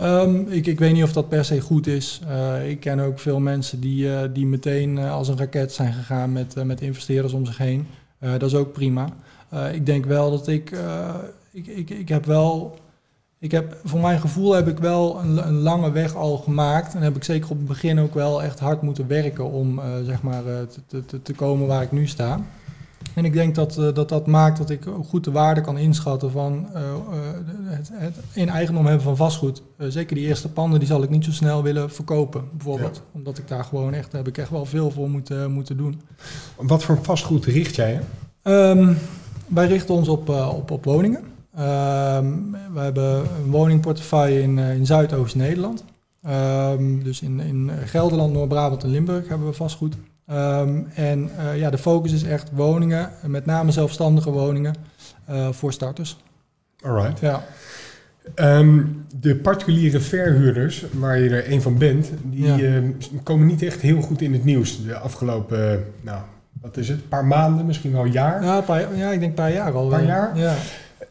Um, 0.00 0.46
ik, 0.48 0.66
ik, 0.66 0.78
weet 0.78 0.92
niet 0.92 1.02
of 1.02 1.12
dat 1.12 1.28
per 1.28 1.44
se 1.44 1.60
goed 1.60 1.86
is. 1.86 2.20
Uh, 2.28 2.70
ik 2.70 2.80
ken 2.80 3.00
ook 3.00 3.18
veel 3.18 3.40
mensen 3.40 3.80
die, 3.80 4.04
uh, 4.04 4.20
die 4.32 4.46
meteen 4.46 4.96
uh, 4.96 5.12
als 5.12 5.28
een 5.28 5.38
raket 5.38 5.72
zijn 5.72 5.92
gegaan 5.92 6.32
met, 6.32 6.64
met 6.64 6.80
investeerders 6.80 7.32
om 7.32 7.46
zich 7.46 7.58
heen. 7.58 7.86
dat 8.20 8.42
is 8.42 8.54
ook 8.54 8.72
prima. 8.72 9.08
ik 9.72 9.86
denk 9.86 10.04
wel 10.04 10.30
dat 10.30 10.48
ik, 10.48 10.72
ik, 11.52 11.66
ik, 11.66 11.90
ik 11.90 12.08
heb 12.08 12.24
wel, 12.24 12.78
ik 13.38 13.50
heb, 13.50 13.76
voor 13.84 14.00
mijn 14.00 14.20
gevoel 14.20 14.52
heb 14.52 14.68
ik 14.68 14.78
wel 14.78 15.18
een, 15.20 15.46
een, 15.46 15.58
lange 15.58 15.90
weg 15.90 16.14
al 16.14 16.36
gemaakt. 16.36 16.94
En 16.94 17.02
heb 17.02 17.16
ik 17.16 17.24
zeker 17.24 17.50
op 17.50 17.56
het 17.56 17.66
begin 17.66 18.00
ook 18.00 18.14
wel 18.14 18.42
echt 18.42 18.58
hard 18.58 18.82
moeten 18.82 19.06
werken 19.06 19.50
om 19.50 19.80
zeg 20.04 20.22
maar, 20.22 20.42
te, 20.86 21.04
te, 21.04 21.22
te 21.22 21.32
komen 21.32 21.66
waar 21.66 21.82
ik 21.82 21.92
nu 21.92 22.06
sta. 22.06 22.40
En 23.14 23.24
ik 23.24 23.32
denk 23.32 23.54
dat, 23.54 23.76
uh, 23.78 23.94
dat 23.94 24.08
dat 24.08 24.26
maakt 24.26 24.58
dat 24.58 24.70
ik 24.70 24.82
goed 25.08 25.24
de 25.24 25.30
waarde 25.30 25.60
kan 25.60 25.78
inschatten 25.78 26.30
van 26.30 26.66
het, 27.64 27.90
het, 27.92 28.16
in 28.32 28.48
eigendom 28.48 28.86
hebben 28.86 29.04
van 29.04 29.16
vastgoed. 29.16 29.62
zeker 29.78 30.16
die 30.16 30.26
eerste 30.26 30.48
panden, 30.48 30.78
die 30.78 30.88
zal 30.88 31.02
ik 31.02 31.10
niet 31.10 31.24
zo 31.24 31.32
snel 31.32 31.62
willen 31.62 31.90
verkopen, 31.90 32.44
bijvoorbeeld. 32.52 32.96
Ja. 32.96 33.02
Omdat 33.12 33.38
ik 33.38 33.48
daar 33.48 33.64
gewoon 33.64 33.94
echt, 33.94 34.12
heb 34.12 34.28
ik 34.28 34.38
echt 34.38 34.50
wel 34.50 34.64
veel 34.64 34.90
voor 34.90 35.10
moeten, 35.10 35.50
moeten 35.50 35.76
doen. 35.76 36.00
Wat 36.56 36.84
voor 36.84 36.98
vastgoed 37.02 37.44
richt 37.44 37.74
jij? 37.74 38.00
Um, 38.42 38.96
wij 39.46 39.66
richten 39.66 39.94
ons 39.94 40.08
op, 40.08 40.28
op, 40.28 40.70
op 40.70 40.84
woningen. 40.84 41.24
Um, 41.58 42.56
we 42.72 42.80
hebben 42.80 43.18
een 43.18 43.50
woningportefeuille 43.50 44.42
in, 44.42 44.58
in 44.58 44.86
Zuidoost-Nederland. 44.86 45.84
Um, 46.28 47.02
dus 47.02 47.20
in, 47.22 47.40
in 47.40 47.70
Gelderland, 47.84 48.32
Noord-Brabant 48.32 48.82
en 48.82 48.90
Limburg 48.90 49.28
hebben 49.28 49.46
we 49.46 49.52
vastgoed. 49.52 49.94
Um, 50.30 50.86
en 50.94 51.30
uh, 51.38 51.58
ja, 51.58 51.70
de 51.70 51.78
focus 51.78 52.12
is 52.12 52.22
echt 52.22 52.50
woningen, 52.52 53.10
met 53.26 53.46
name 53.46 53.70
zelfstandige 53.70 54.30
woningen 54.30 54.74
uh, 55.30 55.48
voor 55.50 55.72
starters. 55.72 56.16
Alright. 56.84 57.20
Ja. 57.20 57.44
Um, 58.34 59.04
de 59.20 59.36
particuliere 59.36 60.00
verhuurders, 60.00 60.84
waar 60.92 61.18
je 61.18 61.30
er 61.30 61.52
een 61.52 61.62
van 61.62 61.78
bent, 61.78 62.10
die 62.22 62.46
ja. 62.46 62.58
uh, 62.58 62.88
komen 63.22 63.46
niet 63.46 63.62
echt 63.62 63.80
heel 63.80 64.00
goed 64.00 64.20
in 64.20 64.32
het 64.32 64.44
nieuws 64.44 64.84
de 64.84 64.96
afgelopen, 64.96 65.84
nou, 66.00 66.20
wat 66.60 66.76
is 66.76 66.88
het, 66.88 67.08
paar 67.08 67.24
maanden, 67.24 67.66
misschien 67.66 67.92
wel 67.92 68.04
een 68.04 68.12
jaar? 68.12 68.44
Ja, 68.44 68.60
paar, 68.60 68.96
ja 68.96 69.10
ik 69.10 69.18
denk 69.18 69.30
een 69.30 69.34
paar 69.34 69.52
jaar 69.52 69.72
al. 69.72 69.84
Een 69.84 69.90
paar 69.90 70.04
jaar? 70.04 70.38
Ja. 70.38 70.54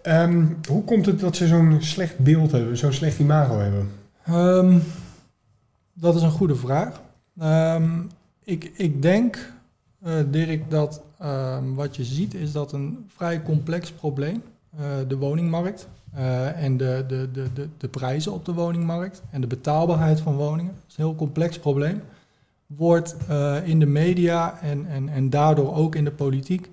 Um, 0.03 0.57
hoe 0.67 0.83
komt 0.83 1.05
het 1.05 1.19
dat 1.19 1.35
ze 1.35 1.47
zo'n 1.47 1.77
slecht 1.79 2.19
beeld 2.19 2.51
hebben, 2.51 2.77
zo'n 2.77 2.93
slecht 2.93 3.19
imago 3.19 3.59
hebben? 3.59 3.89
Um, 4.29 4.83
dat 5.93 6.15
is 6.15 6.21
een 6.21 6.31
goede 6.31 6.55
vraag. 6.55 7.01
Um, 7.41 8.09
ik, 8.43 8.71
ik 8.75 9.01
denk, 9.01 9.53
uh, 10.05 10.13
Dirk, 10.31 10.69
dat 10.69 11.01
wat 11.75 11.95
je 11.95 12.03
ziet 12.03 12.33
is 12.33 12.51
dat 12.51 12.71
een 12.71 13.05
vrij 13.15 13.41
complex 13.41 13.91
probleem, 13.91 14.43
uh, 14.79 14.81
de 15.07 15.17
woningmarkt 15.17 15.87
en 16.55 16.77
de, 16.77 17.05
de, 17.07 17.29
de, 17.31 17.53
de, 17.53 17.67
de 17.77 17.87
prijzen 17.87 18.33
op 18.33 18.45
de 18.45 18.53
woningmarkt 18.53 19.21
en 19.29 19.41
de 19.41 19.47
betaalbaarheid 19.47 20.19
van 20.19 20.35
woningen, 20.35 20.73
is 20.87 20.97
een 20.97 21.03
heel 21.03 21.15
complex 21.15 21.59
probleem, 21.59 22.01
wordt 22.65 23.15
in 23.63 23.79
de 23.79 23.85
media 23.85 24.61
en, 24.61 24.85
en, 24.85 25.09
en 25.09 25.29
daardoor 25.29 25.75
ook 25.75 25.95
in 25.95 26.03
de 26.03 26.11
politiek 26.11 26.69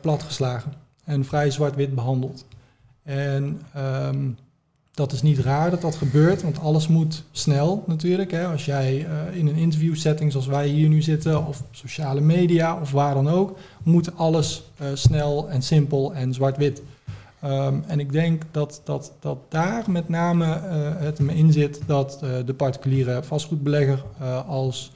platgeslagen 0.00 0.72
en 1.06 1.24
vrij 1.24 1.50
zwart-wit 1.50 1.94
behandeld. 1.94 2.44
En 3.02 3.60
um, 3.76 4.36
dat 4.96 5.12
is 5.12 5.22
niet 5.22 5.38
raar 5.38 5.70
dat 5.70 5.80
dat 5.80 5.94
gebeurt, 5.94 6.42
want 6.42 6.60
alles 6.60 6.88
moet 6.88 7.24
snel 7.30 7.84
natuurlijk. 7.86 8.30
Hè. 8.30 8.46
Als 8.46 8.64
jij 8.64 8.98
uh, 8.98 9.36
in 9.38 9.46
een 9.46 9.56
interviewsetting 9.56 10.30
zoals 10.32 10.46
wij 10.46 10.66
hier 10.68 10.88
nu 10.88 11.02
zitten, 11.02 11.46
of 11.46 11.62
sociale 11.70 12.20
media 12.20 12.80
of 12.80 12.90
waar 12.90 13.14
dan 13.14 13.28
ook, 13.28 13.58
moet 13.82 14.16
alles 14.16 14.62
uh, 14.82 14.88
snel 14.94 15.48
en 15.48 15.62
simpel 15.62 16.14
en 16.14 16.34
zwart-wit. 16.34 16.82
Um, 17.44 17.84
en 17.86 18.00
ik 18.00 18.12
denk 18.12 18.42
dat, 18.50 18.80
dat, 18.84 19.12
dat 19.20 19.38
daar 19.48 19.84
met 19.90 20.08
name 20.08 20.46
uh, 20.46 20.52
het 20.98 21.18
me 21.18 21.34
in 21.34 21.52
zit 21.52 21.80
dat 21.86 22.18
de 22.46 22.54
particuliere 22.54 23.22
vastgoedbelegger 23.22 24.04
als 24.46 24.92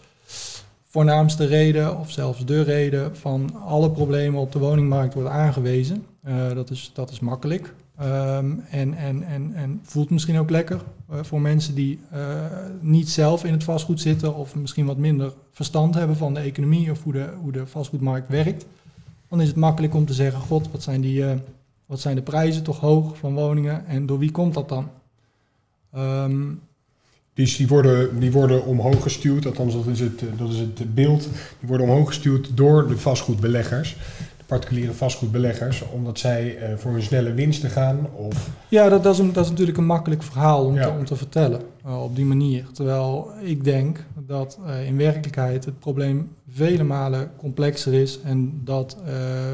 voornaamste 0.91 1.45
reden 1.45 1.99
of 1.99 2.11
zelfs 2.11 2.45
de 2.45 2.63
reden 2.63 3.17
van 3.17 3.61
alle 3.65 3.91
problemen 3.91 4.41
op 4.41 4.53
de 4.53 4.59
woningmarkt 4.59 5.15
wordt 5.15 5.29
aangewezen. 5.29 6.07
dat, 6.55 6.71
is, 6.71 6.91
dat 6.95 7.11
is 7.11 7.21
makkelijk. 7.21 7.75
Um, 8.03 8.65
en, 8.71 8.95
en, 8.95 9.23
en, 9.23 9.55
en 9.55 9.81
voelt 9.83 10.11
misschien 10.11 10.39
ook 10.39 10.51
lekker 10.51 10.81
uh, 11.11 11.19
voor 11.23 11.41
mensen 11.41 11.75
die 11.75 11.99
uh, 12.15 12.19
niet 12.81 13.11
zelf 13.11 13.45
in 13.45 13.53
het 13.53 13.65
vastgoed 13.65 14.01
zitten 14.01 14.35
of 14.35 14.55
misschien 14.55 14.87
wat 14.87 14.97
minder 14.97 15.33
verstand 15.51 15.95
hebben 15.95 16.17
van 16.17 16.35
de 16.35 16.41
economie 16.41 16.91
of 16.91 17.03
hoe 17.03 17.13
de, 17.13 17.29
hoe 17.41 17.53
de 17.53 17.67
vastgoedmarkt 17.67 18.29
werkt. 18.29 18.67
Dan 19.29 19.41
is 19.41 19.49
het 19.49 19.57
makkelijk 19.57 19.95
om 19.95 20.07
te 20.07 20.15
zeggen, 20.15 20.41
god, 20.41 20.71
wat 20.71 20.83
zijn, 20.83 21.01
die, 21.01 21.25
wat 21.87 22.01
zijn 22.01 22.17
de 22.17 22.23
prijzen 22.23 22.63
toch 22.63 22.81
hoog 22.81 23.17
van 23.17 23.35
woningen 23.35 23.87
en 23.87 24.07
door 24.07 24.19
wie 24.19 24.31
komt 24.31 24.55
dat 24.55 24.69
dan? 24.69 24.89
Um, 25.97 26.61
dus 27.35 27.57
die 27.57 27.69
worden, 27.69 28.21
die 28.21 28.33
worden 28.33 28.65
omhoog 28.65 29.03
gestuurd, 29.03 29.47
althans 29.47 29.75
dat 29.75 29.87
is, 29.87 30.01
het, 30.01 30.23
dat 30.37 30.49
is 30.49 30.59
het 30.59 30.95
beeld, 30.95 31.23
die 31.59 31.69
worden 31.69 31.87
omhoog 31.87 32.07
gestuurd 32.07 32.51
door 32.55 32.89
de 32.89 32.99
vastgoedbeleggers 32.99 33.97
particuliere 34.51 34.93
vastgoedbeleggers, 34.93 35.83
omdat 35.93 36.19
zij 36.19 36.57
uh, 36.57 36.77
voor 36.77 36.95
een 36.95 37.03
snelle 37.03 37.33
winst 37.33 37.61
te 37.61 37.69
gaan? 37.69 38.07
Of... 38.15 38.51
Ja, 38.69 38.89
dat, 38.89 39.03
dat, 39.03 39.15
is 39.15 39.21
een, 39.21 39.33
dat 39.33 39.45
is 39.45 39.51
natuurlijk 39.51 39.79
een 39.79 39.87
makkelijk 39.87 40.23
verhaal 40.23 40.65
om, 40.65 40.75
ja. 40.75 40.83
te, 40.83 40.91
om 40.91 41.05
te 41.05 41.17
vertellen 41.17 41.61
uh, 41.87 42.03
op 42.03 42.17
die 42.17 42.25
manier. 42.25 42.65
Terwijl 42.73 43.31
ik 43.43 43.65
denk 43.65 44.05
dat 44.31 44.59
uh, 44.67 44.87
in 44.87 44.97
werkelijkheid 44.97 45.65
het 45.65 45.79
probleem 45.79 46.31
vele 46.49 46.83
malen 46.83 47.31
complexer 47.37 47.95
is 47.95 48.21
en 48.21 48.61
dat 48.65 48.97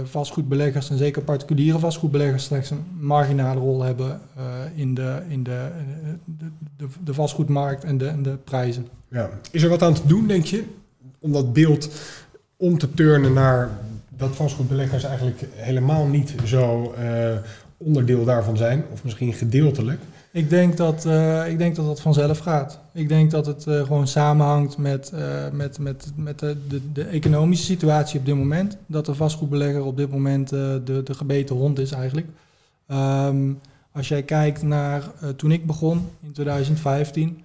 vastgoedbeleggers 0.05 0.91
en 0.91 0.99
zeker 0.99 1.23
particuliere 1.23 1.79
vastgoedbeleggers 1.79 2.45
slechts 2.45 2.71
een 2.71 2.85
marginale 2.99 3.61
rol 3.61 3.83
hebben 3.83 4.21
in, 4.75 4.95
de, 4.95 5.23
in 5.29 5.43
de, 5.43 5.71
de, 6.77 6.87
de, 7.05 7.15
vastgoedmarkt 7.15 7.85
en 7.85 7.99
de, 7.99 8.07
en 8.07 8.23
de 8.23 8.37
prijzen. 8.45 8.89
Ja. 9.09 9.31
Is 9.51 9.63
er 9.63 9.69
wat 9.69 9.83
aan 9.83 9.95
te 9.95 10.07
doen, 10.07 10.27
denk 10.27 10.45
je, 10.45 10.65
om 11.19 11.33
dat 11.33 11.53
beeld 11.53 11.89
om 12.57 12.79
te 12.79 12.95
turnen 12.95 13.33
naar 13.33 13.71
dat 14.09 14.37
vastgoedbeleggers 14.37 15.05
eigenlijk 15.05 15.47
helemaal 15.55 16.07
niet 16.07 16.35
zo 16.45 16.95
onderdeel 17.77 18.25
daarvan 18.25 18.57
zijn, 18.57 18.85
of 18.93 19.05
misschien 19.05 19.33
gedeeltelijk. 19.33 20.01
Ik 20.37 20.51
denk 20.51 20.77
dat, 20.77 21.05
uh, 21.05 21.49
ik 21.49 21.59
denk 21.59 21.77
dat 21.77 21.87
dat 21.87 22.01
vanzelf 22.01 22.39
gaat. 22.39 22.79
Ik 22.93 23.09
denk 23.09 23.31
dat 23.31 23.47
het 23.47 23.67
uh, 23.67 23.83
gewoon 23.83 24.07
samenhangt 24.07 24.79
met, 24.79 25.13
uh, 25.15 25.21
met, 25.53 25.79
met, 25.79 26.13
met 26.17 26.39
de, 26.39 26.57
de, 26.69 26.93
de, 26.93 27.05
economische 27.05 27.65
situatie 27.65 28.19
op 28.19 28.27
dit 28.27 28.35
moment. 28.35 28.77
Dat 28.87 29.07
de 29.07 29.15
vastgoedbelegger 29.15 29.85
op 29.85 29.97
dit 29.97 30.11
moment 30.11 30.49
de, 30.49 31.01
de 31.05 31.15
gebeten 31.15 31.57
hond 31.57 31.79
is 31.79 31.93
eigenlijk. 31.93 32.27
Um, 32.89 33.61
als 33.93 34.09
jij 34.09 34.23
kijkt 34.23 34.63
naar 34.63 35.03
toen 35.37 35.53
ik 35.53 35.67
begon 35.67 36.09
in 36.23 36.33
2015, 36.33 37.45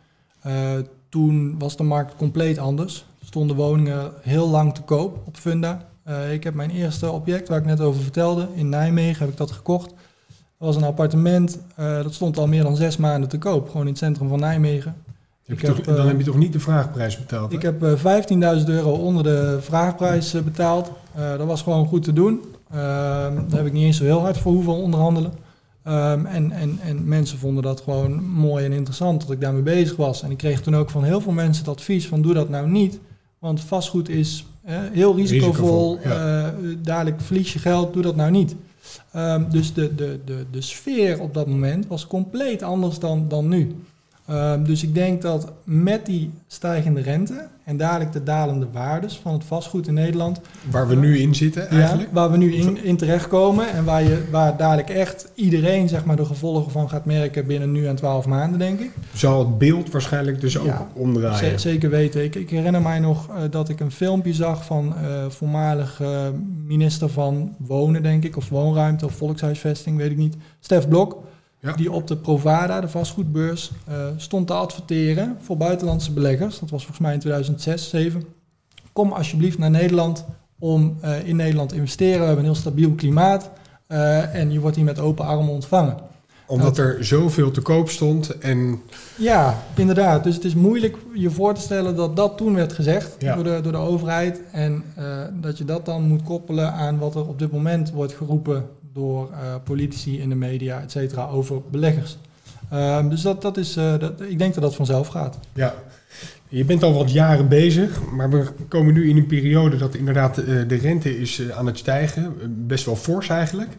toen 1.09 1.59
was 1.59 1.77
de 1.77 1.83
markt 1.83 2.15
compleet 2.15 2.57
anders. 2.57 3.05
Stonden 3.23 3.55
woningen 3.55 4.11
heel 4.21 4.49
lang 4.49 4.73
te 4.73 4.81
koop 4.81 5.21
op 5.25 5.37
Funda. 5.37 5.85
ik 6.31 6.43
heb 6.43 6.53
mijn 6.53 6.71
eerste 6.71 7.11
object, 7.11 7.47
waar 7.47 7.59
ik 7.59 7.65
net 7.65 7.81
over 7.81 8.01
vertelde, 8.01 8.47
in 8.53 8.69
Nijmegen 8.69 9.19
heb 9.19 9.29
ik 9.29 9.37
dat 9.37 9.51
gekocht 9.51 9.93
was 10.61 10.75
een 10.75 10.83
appartement, 10.83 11.59
uh, 11.79 12.03
dat 12.03 12.13
stond 12.13 12.37
al 12.37 12.47
meer 12.47 12.63
dan 12.63 12.75
zes 12.75 12.97
maanden 12.97 13.29
te 13.29 13.37
koop, 13.37 13.67
gewoon 13.67 13.81
in 13.81 13.87
het 13.87 13.97
centrum 13.97 14.29
van 14.29 14.39
Nijmegen. 14.39 14.95
Heb 15.45 15.59
je 15.59 15.67
toch, 15.67 15.75
heb, 15.75 15.85
dan 15.85 16.07
heb 16.07 16.17
je 16.17 16.23
toch 16.23 16.37
niet 16.37 16.53
de 16.53 16.59
vraagprijs 16.59 17.17
betaald? 17.17 17.53
Ik 17.53 17.61
heb 17.61 17.83
uh, 17.83 18.59
15.000 18.59 18.65
euro 18.65 18.91
onder 18.91 19.23
de 19.23 19.57
vraagprijs 19.61 20.31
betaald. 20.43 20.91
dat 21.15 21.47
was 21.47 21.61
gewoon 21.61 21.87
goed 21.87 22.03
te 22.03 22.13
doen. 22.13 22.41
Ehm, 22.69 23.35
daar 23.35 23.57
heb 23.57 23.65
ik 23.65 23.73
niet 23.73 23.83
eens 23.83 23.97
zo 23.97 24.03
heel 24.03 24.19
hard 24.19 24.37
voor 24.37 24.53
hoeven 24.53 24.73
onderhandelen. 24.73 25.31
Um, 25.87 26.25
en, 26.25 26.51
en, 26.51 26.79
en 26.83 27.07
mensen 27.07 27.37
vonden 27.37 27.63
dat 27.63 27.81
gewoon 27.81 28.23
mooi 28.23 28.65
en 28.65 28.71
interessant 28.71 29.21
dat 29.21 29.31
ik 29.31 29.41
daarmee 29.41 29.61
bezig 29.61 29.95
was. 29.95 30.23
En 30.23 30.31
ik 30.31 30.37
kreeg 30.37 30.61
toen 30.61 30.75
ook 30.75 30.89
van 30.89 31.03
heel 31.03 31.21
veel 31.21 31.31
mensen 31.31 31.65
het 31.65 31.73
advies 31.73 32.07
van 32.07 32.21
doe 32.21 32.33
dat 32.33 32.49
nou 32.49 32.67
niet. 32.69 32.99
Want 33.39 33.61
vastgoed 33.61 34.09
is 34.09 34.45
heel 34.91 35.15
risicovol. 35.15 35.95
risicovol 35.95 35.99
ja. 36.03 36.53
dadelijk 36.81 37.21
verlies 37.21 37.53
je 37.53 37.59
geld, 37.59 37.93
doe 37.93 38.01
dat 38.01 38.15
nou 38.15 38.31
niet. 38.31 38.55
Um, 39.15 39.49
dus 39.49 39.73
de, 39.73 39.95
de, 39.95 40.19
de, 40.25 40.45
de 40.51 40.61
sfeer 40.61 41.21
op 41.21 41.33
dat 41.33 41.47
moment 41.47 41.87
was 41.87 42.07
compleet 42.07 42.63
anders 42.63 42.99
dan, 42.99 43.27
dan 43.27 43.47
nu. 43.47 43.75
Um, 44.29 44.63
dus 44.63 44.83
ik 44.83 44.93
denk 44.93 45.21
dat 45.21 45.51
met 45.63 46.05
die 46.05 46.31
stijgende 46.47 47.01
rente 47.01 47.47
en 47.63 47.77
dadelijk 47.77 48.11
de 48.11 48.23
dalende 48.23 48.67
waardes 48.71 49.17
van 49.17 49.33
het 49.33 49.43
vastgoed 49.43 49.87
in 49.87 49.93
Nederland. 49.93 50.41
Waar 50.69 50.87
we 50.87 50.95
nu 50.95 51.19
in 51.19 51.35
zitten 51.35 51.69
eigenlijk? 51.69 52.09
Ja, 52.09 52.15
waar 52.15 52.31
we 52.31 52.37
nu 52.37 52.53
in, 52.53 52.83
in 52.83 52.97
terechtkomen 52.97 53.69
en 53.69 53.83
waar, 53.83 54.03
je, 54.03 54.23
waar 54.31 54.57
dadelijk 54.57 54.89
echt 54.89 55.31
iedereen 55.35 55.89
zeg 55.89 56.05
maar, 56.05 56.15
de 56.15 56.25
gevolgen 56.25 56.71
van 56.71 56.89
gaat 56.89 57.05
merken 57.05 57.45
binnen 57.47 57.71
nu 57.71 57.87
en 57.87 57.95
twaalf 57.95 58.25
maanden, 58.25 58.59
denk 58.59 58.79
ik. 58.79 58.91
Zal 59.13 59.39
het 59.39 59.57
beeld 59.57 59.91
waarschijnlijk 59.91 60.41
dus 60.41 60.57
ook 60.57 60.65
ja, 60.65 60.87
omdraaien? 60.93 61.59
Zeker 61.59 61.89
weten. 61.89 62.23
Ik, 62.23 62.35
ik 62.35 62.49
herinner 62.49 62.81
mij 62.81 62.99
nog 62.99 63.29
uh, 63.29 63.35
dat 63.49 63.69
ik 63.69 63.79
een 63.79 63.91
filmpje 63.91 64.33
zag 64.33 64.65
van 64.65 64.93
uh, 65.03 65.29
voormalig 65.29 65.99
uh, 66.01 66.27
minister 66.65 67.09
van 67.09 67.55
Wonen, 67.57 68.03
denk 68.03 68.23
ik, 68.23 68.37
of 68.37 68.49
Woonruimte 68.49 69.05
of 69.05 69.13
Volkshuisvesting, 69.13 69.97
weet 69.97 70.11
ik 70.11 70.17
niet, 70.17 70.35
Stef 70.59 70.87
Blok. 70.87 71.23
Ja. 71.61 71.73
Die 71.73 71.91
op 71.91 72.07
de 72.07 72.17
Provada, 72.17 72.81
de 72.81 72.87
vastgoedbeurs, 72.87 73.71
uh, 73.89 73.95
stond 74.17 74.47
te 74.47 74.53
adverteren 74.53 75.37
voor 75.41 75.57
buitenlandse 75.57 76.11
beleggers. 76.11 76.59
Dat 76.59 76.69
was 76.69 76.81
volgens 76.81 76.99
mij 76.99 77.13
in 77.13 77.19
2006, 77.19 77.87
2007. 77.87 78.35
Kom 78.93 79.11
alsjeblieft 79.11 79.57
naar 79.57 79.69
Nederland 79.69 80.25
om 80.59 80.97
uh, 81.03 81.27
in 81.27 81.35
Nederland 81.35 81.69
te 81.69 81.75
investeren. 81.75 82.19
We 82.19 82.25
hebben 82.25 82.43
een 82.43 82.51
heel 82.51 82.59
stabiel 82.59 82.91
klimaat 82.91 83.49
uh, 83.87 84.35
en 84.35 84.51
je 84.51 84.59
wordt 84.59 84.75
hier 84.75 84.85
met 84.85 84.99
open 84.99 85.25
armen 85.25 85.53
ontvangen. 85.53 85.97
Omdat 86.47 86.77
er 86.77 87.05
zoveel 87.05 87.51
te 87.51 87.61
koop 87.61 87.89
stond 87.89 88.37
en... 88.37 88.81
Ja, 89.17 89.63
inderdaad. 89.75 90.23
Dus 90.23 90.35
het 90.35 90.43
is 90.43 90.55
moeilijk 90.55 90.97
je 91.13 91.29
voor 91.29 91.53
te 91.53 91.61
stellen 91.61 91.95
dat 91.95 92.15
dat 92.15 92.37
toen 92.37 92.53
werd 92.53 92.73
gezegd 92.73 93.15
ja. 93.19 93.35
door, 93.35 93.43
de, 93.43 93.59
door 93.61 93.71
de 93.71 93.77
overheid. 93.77 94.41
En 94.51 94.83
dat 95.41 95.57
je 95.57 95.65
dat 95.65 95.85
dan 95.85 96.01
moet 96.01 96.23
koppelen 96.23 96.73
aan 96.73 96.97
wat 96.97 97.15
er 97.15 97.27
op 97.27 97.39
dit 97.39 97.51
moment 97.51 97.91
wordt 97.91 98.13
geroepen 98.13 98.65
door 98.93 99.29
uh, 99.31 99.55
politici 99.63 100.19
in 100.19 100.29
de 100.29 100.35
media, 100.35 100.81
et 100.81 100.91
cetera, 100.91 101.27
over 101.27 101.61
beleggers. 101.71 102.17
Uh, 102.73 103.09
dus 103.09 103.21
dat, 103.21 103.41
dat 103.41 103.57
is, 103.57 103.77
uh, 103.77 103.99
dat, 103.99 104.21
ik 104.21 104.37
denk 104.37 104.53
dat 104.53 104.63
dat 104.63 104.75
vanzelf 104.75 105.07
gaat. 105.07 105.39
Ja, 105.53 105.75
je 106.47 106.65
bent 106.65 106.83
al 106.83 106.93
wat 106.93 107.11
jaren 107.11 107.47
bezig, 107.47 108.11
maar 108.11 108.29
we 108.29 108.47
komen 108.67 108.93
nu 108.93 109.09
in 109.09 109.17
een 109.17 109.25
periode 109.25 109.77
dat 109.77 109.95
inderdaad 109.95 110.39
uh, 110.39 110.67
de 110.67 110.75
rente 110.75 111.19
is 111.19 111.51
aan 111.51 111.65
het 111.65 111.77
stijgen. 111.77 112.35
Best 112.67 112.85
wel 112.85 112.95
fors 112.95 113.29
eigenlijk. 113.29 113.69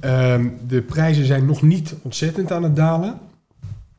Ehm, 0.00 0.48
de 0.66 0.82
prijzen 0.82 1.24
zijn 1.24 1.46
nog 1.46 1.62
niet 1.62 1.94
ontzettend 2.02 2.52
aan 2.52 2.62
het 2.62 2.76
dalen. 2.76 3.18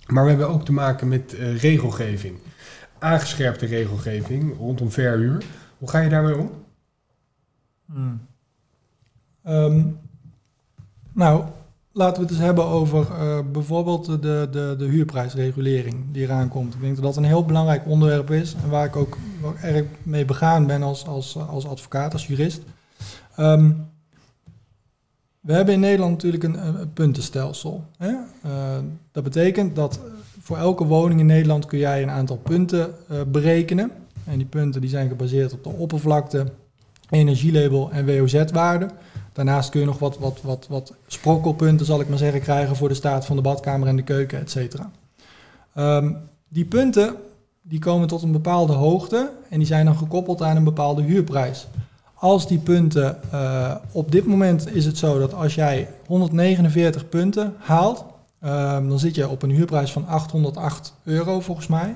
Maar 0.08 0.24
we 0.24 0.30
hebben 0.30 0.50
ook 0.50 0.66
te 0.66 0.74
maken 0.74 1.08
met 1.08 1.36
regelgeving. 1.58 2.36
Aangescherpte 3.00 3.66
regelgeving 3.66 4.58
rondom 4.58 4.92
verhuur. 4.92 5.44
Hoe 5.78 5.90
ga 5.90 6.00
je 6.00 6.10
daarmee 6.10 6.38
om? 6.38 6.52
Hmm. 7.86 8.22
Um, 9.48 9.98
nou, 11.17 11.43
laten 11.91 12.15
we 12.15 12.21
het 12.21 12.31
eens 12.31 12.45
hebben 12.45 12.65
over 12.65 13.07
uh, 13.12 13.39
bijvoorbeeld 13.51 14.05
de, 14.05 14.47
de, 14.51 14.75
de 14.77 14.86
huurprijsregulering 14.86 15.95
die 16.12 16.24
eraan 16.24 16.50
komt. 16.50 16.74
Ik 16.74 16.81
denk 16.81 16.95
dat 16.95 17.03
dat 17.03 17.17
een 17.17 17.24
heel 17.24 17.45
belangrijk 17.45 17.88
onderwerp 17.88 18.31
is 18.31 18.55
en 18.63 18.69
waar 18.69 18.86
ik 18.86 18.95
ook 18.95 19.17
erg 19.62 19.86
mee 20.03 20.25
begaan 20.25 20.65
ben 20.65 20.83
als, 20.83 21.07
als, 21.07 21.38
als 21.38 21.67
advocaat, 21.67 22.13
als 22.13 22.27
jurist. 22.27 22.62
Um, 23.39 23.89
we 25.39 25.53
hebben 25.53 25.74
in 25.74 25.79
Nederland 25.79 26.12
natuurlijk 26.12 26.43
een, 26.43 26.67
een 26.67 26.93
puntenstelsel. 26.93 27.83
Hè? 27.97 28.09
Uh, 28.09 28.77
dat 29.12 29.24
betekent 29.24 29.75
dat 29.75 30.00
voor 30.39 30.57
elke 30.57 30.86
woning 30.86 31.19
in 31.19 31.25
Nederland 31.25 31.65
kun 31.65 31.79
jij 31.79 32.01
een 32.01 32.09
aantal 32.09 32.38
punten 32.38 32.93
berekenen. 33.27 33.91
En 34.24 34.38
die 34.38 34.47
punten 34.47 34.81
die 34.81 34.89
zijn 34.89 35.09
gebaseerd 35.09 35.53
op 35.53 35.63
de 35.63 35.69
oppervlakte, 35.69 36.45
energielabel 37.09 37.91
en 37.91 38.05
WOZ-waarde. 38.05 38.89
Daarnaast 39.38 39.70
kun 39.70 39.79
je 39.79 39.86
nog 39.86 40.00
wat, 40.00 40.17
wat, 40.17 40.39
wat, 40.41 40.65
wat 40.70 40.94
sprokkelpunten, 41.08 41.86
zal 41.86 42.00
ik 42.00 42.10
maar 42.10 42.17
zeggen, 42.17 42.41
krijgen 42.41 42.75
voor 42.75 42.88
de 42.88 42.94
staat 42.94 43.25
van 43.25 43.36
de 43.36 43.41
badkamer 43.41 43.88
en 43.88 43.96
de 43.96 44.03
keuken, 44.03 44.39
et 44.39 44.51
cetera. 44.51 44.91
Um, 45.75 46.17
die 46.48 46.65
punten 46.65 47.15
die 47.62 47.79
komen 47.79 48.08
tot 48.08 48.22
een 48.22 48.32
bepaalde 48.32 48.74
hoogte 48.74 49.32
en 49.50 49.58
die 49.58 49.67
zijn 49.67 49.86
dan 49.86 49.98
gekoppeld 49.98 50.41
aan 50.41 50.56
een 50.56 50.63
bepaalde 50.63 51.01
huurprijs. 51.01 51.67
Als 52.13 52.48
die 52.48 52.58
punten, 52.58 53.20
uh, 53.34 53.75
op 53.91 54.12
dit 54.12 54.25
moment 54.25 54.75
is 54.75 54.86
het 54.86 54.98
zo 54.98 55.20
dat 55.20 55.34
als 55.34 55.56
jij 55.56 55.89
149 56.06 57.10
punten 57.10 57.53
haalt, 57.58 58.06
um, 58.44 58.89
dan 58.89 59.00
zit 59.00 59.15
je 59.15 59.29
op 59.29 59.44
een 59.44 59.51
huurprijs 59.51 59.91
van 59.91 60.08
808 60.08 60.94
euro 61.03 61.39
volgens 61.39 61.67
mij. 61.67 61.94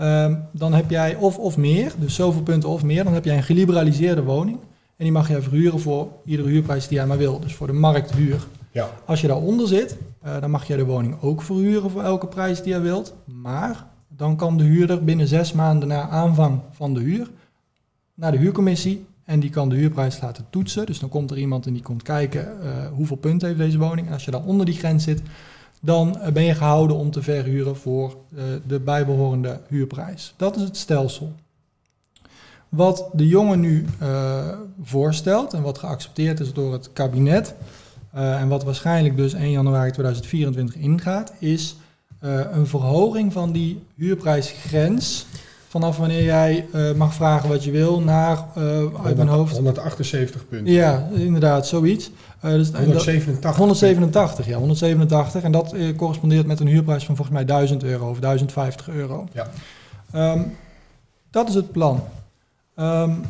Um, 0.00 0.44
dan 0.52 0.74
heb 0.74 0.90
jij 0.90 1.14
of, 1.14 1.38
of 1.38 1.56
meer, 1.56 1.92
dus 1.98 2.14
zoveel 2.14 2.42
punten 2.42 2.68
of 2.68 2.82
meer, 2.82 3.04
dan 3.04 3.14
heb 3.14 3.24
jij 3.24 3.36
een 3.36 3.42
geliberaliseerde 3.42 4.22
woning. 4.22 4.58
En 4.98 5.04
die 5.04 5.12
mag 5.12 5.28
je 5.28 5.42
verhuren 5.42 5.80
voor 5.80 6.08
iedere 6.24 6.48
huurprijs 6.48 6.88
die 6.88 6.96
jij 6.96 7.06
maar 7.06 7.18
wil. 7.18 7.40
Dus 7.40 7.54
voor 7.54 7.66
de 7.66 7.72
markthuur. 7.72 8.46
Ja. 8.70 8.90
Als 9.04 9.20
je 9.20 9.26
daaronder 9.26 9.68
zit, 9.68 9.96
uh, 10.24 10.40
dan 10.40 10.50
mag 10.50 10.66
je 10.66 10.76
de 10.76 10.84
woning 10.84 11.22
ook 11.22 11.42
verhuren 11.42 11.90
voor 11.90 12.02
elke 12.02 12.26
prijs 12.26 12.62
die 12.62 12.72
je 12.72 12.80
wilt. 12.80 13.14
Maar 13.24 13.86
dan 14.08 14.36
kan 14.36 14.56
de 14.56 14.64
huurder 14.64 15.04
binnen 15.04 15.26
zes 15.26 15.52
maanden 15.52 15.88
na 15.88 16.08
aanvang 16.08 16.60
van 16.70 16.94
de 16.94 17.00
huur 17.00 17.30
naar 18.14 18.32
de 18.32 18.38
huurcommissie. 18.38 19.06
En 19.24 19.40
die 19.40 19.50
kan 19.50 19.68
de 19.68 19.76
huurprijs 19.76 20.20
laten 20.20 20.46
toetsen. 20.50 20.86
Dus 20.86 20.98
dan 20.98 21.08
komt 21.08 21.30
er 21.30 21.38
iemand 21.38 21.66
en 21.66 21.72
die 21.72 21.82
komt 21.82 22.02
kijken 22.02 22.48
uh, 22.62 22.86
hoeveel 22.92 23.16
punten 23.16 23.48
heeft 23.48 23.60
deze 23.60 23.78
woning. 23.78 24.06
En 24.06 24.12
als 24.12 24.24
je 24.24 24.30
dan 24.30 24.44
onder 24.44 24.66
die 24.66 24.78
grens 24.78 25.04
zit, 25.04 25.22
dan 25.80 26.16
uh, 26.16 26.28
ben 26.28 26.42
je 26.42 26.54
gehouden 26.54 26.96
om 26.96 27.10
te 27.10 27.22
verhuren 27.22 27.76
voor 27.76 28.16
de 28.66 28.80
bijbehorende 28.80 29.60
huurprijs. 29.68 30.34
Dat 30.36 30.56
is 30.56 30.62
het 30.62 30.76
stelsel. 30.76 31.32
Wat 32.68 33.08
de 33.12 33.28
jongen 33.28 33.60
nu 33.60 33.84
uh, 34.02 34.48
voorstelt 34.82 35.52
en 35.52 35.62
wat 35.62 35.78
geaccepteerd 35.78 36.40
is 36.40 36.52
door 36.52 36.72
het 36.72 36.92
kabinet, 36.92 37.54
uh, 38.14 38.40
en 38.40 38.48
wat 38.48 38.64
waarschijnlijk 38.64 39.16
dus 39.16 39.32
1 39.32 39.50
januari 39.50 39.90
2024 39.90 40.74
ingaat, 40.76 41.32
is 41.38 41.76
uh, 42.24 42.40
een 42.52 42.66
verhoging 42.66 43.32
van 43.32 43.52
die 43.52 43.82
huurprijsgrens. 43.96 45.26
Vanaf 45.68 45.96
wanneer 45.96 46.24
jij 46.24 46.66
mag 46.96 47.14
vragen 47.14 47.48
wat 47.48 47.64
je 47.64 47.70
wil, 47.70 48.00
naar 48.00 48.44
uit 49.04 49.16
mijn 49.16 49.28
hoofd. 49.28 49.54
178 49.54 50.48
punten. 50.48 50.72
Ja, 50.72 51.08
inderdaad, 51.12 51.66
zoiets. 51.66 52.10
dus 52.40 52.70
187. 52.70 53.56
187, 53.56 54.46
ja, 54.46 54.56
187. 54.56 55.42
En 55.42 55.52
dat 55.52 55.74
correspondeert 55.96 56.46
met 56.46 56.60
een 56.60 56.66
huurprijs 56.66 57.04
van 57.04 57.16
volgens 57.16 57.36
mij 57.36 57.44
1000 57.44 57.82
euro 57.82 58.10
of 58.10 58.18
1050 58.18 58.88
euro. 58.88 59.28
Ja. 59.32 59.48
Um, 60.32 60.56
dat 61.30 61.48
is 61.48 61.54
het 61.54 61.72
plan. 61.72 62.02
Um, 62.80 63.20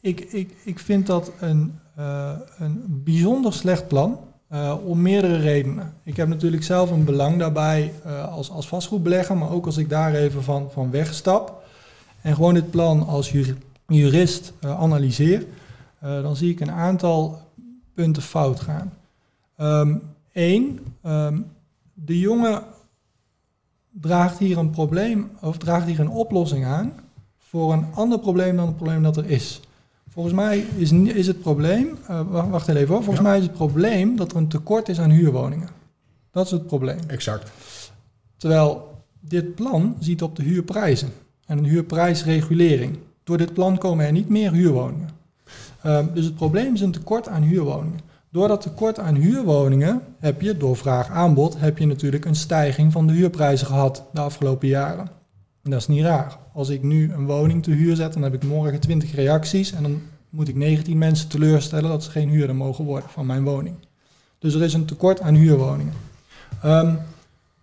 ik, 0.00 0.20
ik, 0.20 0.56
ik 0.64 0.78
vind 0.78 1.06
dat 1.06 1.32
een, 1.40 1.78
uh, 1.98 2.32
een 2.58 3.02
bijzonder 3.04 3.52
slecht 3.52 3.88
plan. 3.88 4.18
Uh, 4.52 4.74
om 4.84 5.02
meerdere 5.02 5.36
redenen. 5.36 5.94
Ik 6.02 6.16
heb 6.16 6.28
natuurlijk 6.28 6.62
zelf 6.62 6.90
een 6.90 7.04
belang 7.04 7.38
daarbij 7.38 7.92
uh, 8.06 8.32
als, 8.32 8.50
als 8.50 8.68
vastgoedbelegger, 8.68 9.36
maar 9.36 9.50
ook 9.50 9.66
als 9.66 9.76
ik 9.76 9.88
daar 9.88 10.14
even 10.14 10.42
van, 10.42 10.70
van 10.70 10.90
wegstap 10.90 11.62
en 12.20 12.34
gewoon 12.34 12.54
dit 12.54 12.70
plan 12.70 13.06
als 13.06 13.34
jurist 13.86 14.52
analyseer, 14.60 15.46
dan 16.00 16.36
zie 16.36 16.50
ik 16.50 16.60
een 16.60 16.70
aantal 16.70 17.40
punten 17.94 18.22
fout 18.22 18.60
gaan. 18.60 18.92
Eén, 20.32 20.80
um, 21.02 21.12
um, 21.12 21.46
de 21.92 22.18
jongen 22.18 22.62
draagt 23.90 24.38
hier 24.38 24.58
een 24.58 24.70
probleem 24.70 25.30
of 25.40 25.58
draagt 25.58 25.86
hier 25.86 26.00
een 26.00 26.10
oplossing 26.10 26.64
aan 26.64 26.92
voor 27.52 27.72
een 27.72 27.86
ander 27.94 28.18
probleem 28.18 28.56
dan 28.56 28.66
het 28.66 28.76
probleem 28.76 29.02
dat 29.02 29.16
er 29.16 29.30
is. 29.30 29.60
Volgens 30.08 30.34
mij 30.34 30.58
is, 30.76 30.92
is 30.92 31.26
het 31.26 31.40
probleem, 31.40 31.98
uh, 32.10 32.50
wacht 32.50 32.68
even 32.68 32.94
hoor, 32.94 33.02
volgens 33.02 33.26
mij 33.26 33.36
is 33.36 33.42
het 33.42 33.52
probleem 33.52 34.16
dat 34.16 34.30
er 34.30 34.36
een 34.36 34.48
tekort 34.48 34.88
is 34.88 35.00
aan 35.00 35.10
huurwoningen. 35.10 35.68
Dat 36.30 36.44
is 36.44 36.50
het 36.50 36.66
probleem. 36.66 36.98
Exact. 37.06 37.50
Terwijl 38.36 38.90
dit 39.20 39.54
plan 39.54 39.96
ziet 39.98 40.22
op 40.22 40.36
de 40.36 40.42
huurprijzen 40.42 41.08
en 41.46 41.58
een 41.58 41.64
huurprijsregulering. 41.64 42.98
Door 43.24 43.38
dit 43.38 43.52
plan 43.52 43.78
komen 43.78 44.06
er 44.06 44.12
niet 44.12 44.28
meer 44.28 44.52
huurwoningen. 44.52 45.08
Um, 45.86 46.10
dus 46.14 46.24
het 46.24 46.34
probleem 46.34 46.74
is 46.74 46.80
een 46.80 46.92
tekort 46.92 47.28
aan 47.28 47.42
huurwoningen. 47.42 48.00
Door 48.30 48.48
dat 48.48 48.60
tekort 48.60 48.98
aan 48.98 49.14
huurwoningen 49.14 50.02
heb 50.18 50.40
je, 50.40 50.56
door 50.56 50.76
vraag-aanbod, 50.76 51.60
heb 51.60 51.78
je 51.78 51.86
natuurlijk 51.86 52.24
een 52.24 52.34
stijging 52.34 52.92
van 52.92 53.06
de 53.06 53.12
huurprijzen 53.12 53.66
gehad 53.66 54.04
de 54.12 54.20
afgelopen 54.20 54.68
jaren. 54.68 55.20
En 55.62 55.70
dat 55.70 55.80
is 55.80 55.88
niet 55.88 56.04
raar. 56.04 56.38
Als 56.52 56.68
ik 56.68 56.82
nu 56.82 57.12
een 57.12 57.26
woning 57.26 57.62
te 57.62 57.70
huur 57.70 57.96
zet, 57.96 58.12
dan 58.12 58.22
heb 58.22 58.34
ik 58.34 58.44
morgen 58.44 58.80
20 58.80 59.14
reacties 59.14 59.72
en 59.72 59.82
dan 59.82 60.02
moet 60.30 60.48
ik 60.48 60.56
19 60.56 60.98
mensen 60.98 61.28
teleurstellen 61.28 61.90
dat 61.90 62.04
ze 62.04 62.10
geen 62.10 62.28
huurder 62.28 62.56
mogen 62.56 62.84
worden 62.84 63.08
van 63.08 63.26
mijn 63.26 63.44
woning. 63.44 63.74
Dus 64.38 64.54
er 64.54 64.62
is 64.62 64.74
een 64.74 64.84
tekort 64.84 65.20
aan 65.20 65.34
huurwoningen. 65.34 65.92
Um, 66.64 66.98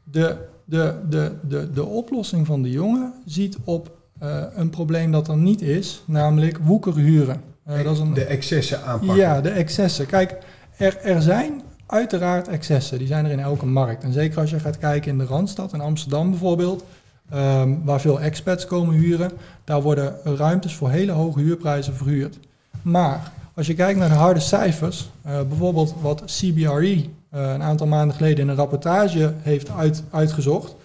de, 0.04 0.36
de, 0.66 0.96
de, 1.10 1.32
de, 1.48 1.72
de 1.72 1.86
oplossing 1.86 2.46
van 2.46 2.62
de 2.62 2.70
jongen 2.70 3.14
ziet 3.26 3.58
op 3.64 3.98
uh, 4.24 4.44
een 4.56 4.70
probleem 4.70 5.12
dat 5.12 5.28
er 5.28 5.38
niet 5.38 5.62
is, 5.62 6.04
namelijk 6.06 6.58
woekerhuren. 6.58 7.42
Uh, 7.70 7.84
dat 7.84 7.94
is 7.94 8.00
een, 8.00 8.14
de 8.14 8.24
excessen 8.24 8.84
aanpakken. 8.84 9.18
Ja, 9.18 9.42
de 9.42 9.50
excessen. 9.50 10.06
Kijk, 10.06 10.38
er, 10.78 10.98
er 10.98 11.22
zijn 11.22 11.62
uiteraard 11.86 12.48
excessen. 12.48 12.98
Die 12.98 13.08
zijn 13.08 13.26
er 13.26 13.32
in 13.32 13.40
elke 13.40 13.66
markt. 13.66 14.04
En 14.04 14.14
zeker 14.14 14.40
als 14.40 14.50
je 14.50 14.60
gaat 14.60 14.78
kijken 14.78 15.12
in 15.12 15.18
de 15.18 15.26
Randstad, 15.26 15.74
in 15.74 15.82
Amsterdam 15.82 16.30
bijvoorbeeld, 16.30 16.84
um, 17.34 17.82
waar 17.84 18.02
veel 18.02 18.22
expats 18.22 18.66
komen 18.66 18.96
huren, 18.96 19.32
daar 19.64 19.82
worden 19.82 20.16
ruimtes 20.24 20.76
voor 20.76 20.90
hele 20.90 21.12
hoge 21.12 21.40
huurprijzen 21.40 21.96
verhuurd. 21.96 22.40
Maar 22.82 23.32
als 23.54 23.68
je 23.68 23.74
kijkt 23.74 24.00
naar 24.00 24.10
de 24.10 24.16
harde 24.16 24.40
cijfers, 24.40 25.10
uh, 25.26 25.42
bijvoorbeeld 25.48 25.96
wat 26.02 26.24
CBRE 26.26 26.96
uh, 26.96 27.04
een 27.32 27.64
aantal 27.64 27.88
maanden 27.88 28.16
geleden 28.16 28.40
in 28.40 28.48
een 28.48 28.56
rapportage 28.56 29.34
heeft 29.42 29.70
uit, 29.70 30.04
uitgezocht, 30.12 30.76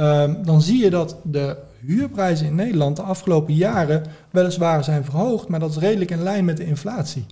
um, 0.00 0.44
dan 0.44 0.62
zie 0.62 0.84
je 0.84 0.90
dat 0.90 1.16
de 1.22 1.56
huurprijzen 1.80 2.46
in 2.46 2.54
Nederland 2.54 2.96
de 2.96 3.02
afgelopen 3.02 3.54
jaren 3.54 4.04
weliswaar 4.30 4.84
zijn 4.84 5.04
verhoogd, 5.04 5.48
maar 5.48 5.60
dat 5.60 5.70
is 5.70 5.76
redelijk 5.76 6.10
in 6.10 6.22
lijn 6.22 6.44
met 6.44 6.56
de 6.56 6.66
inflatie. 6.66 7.26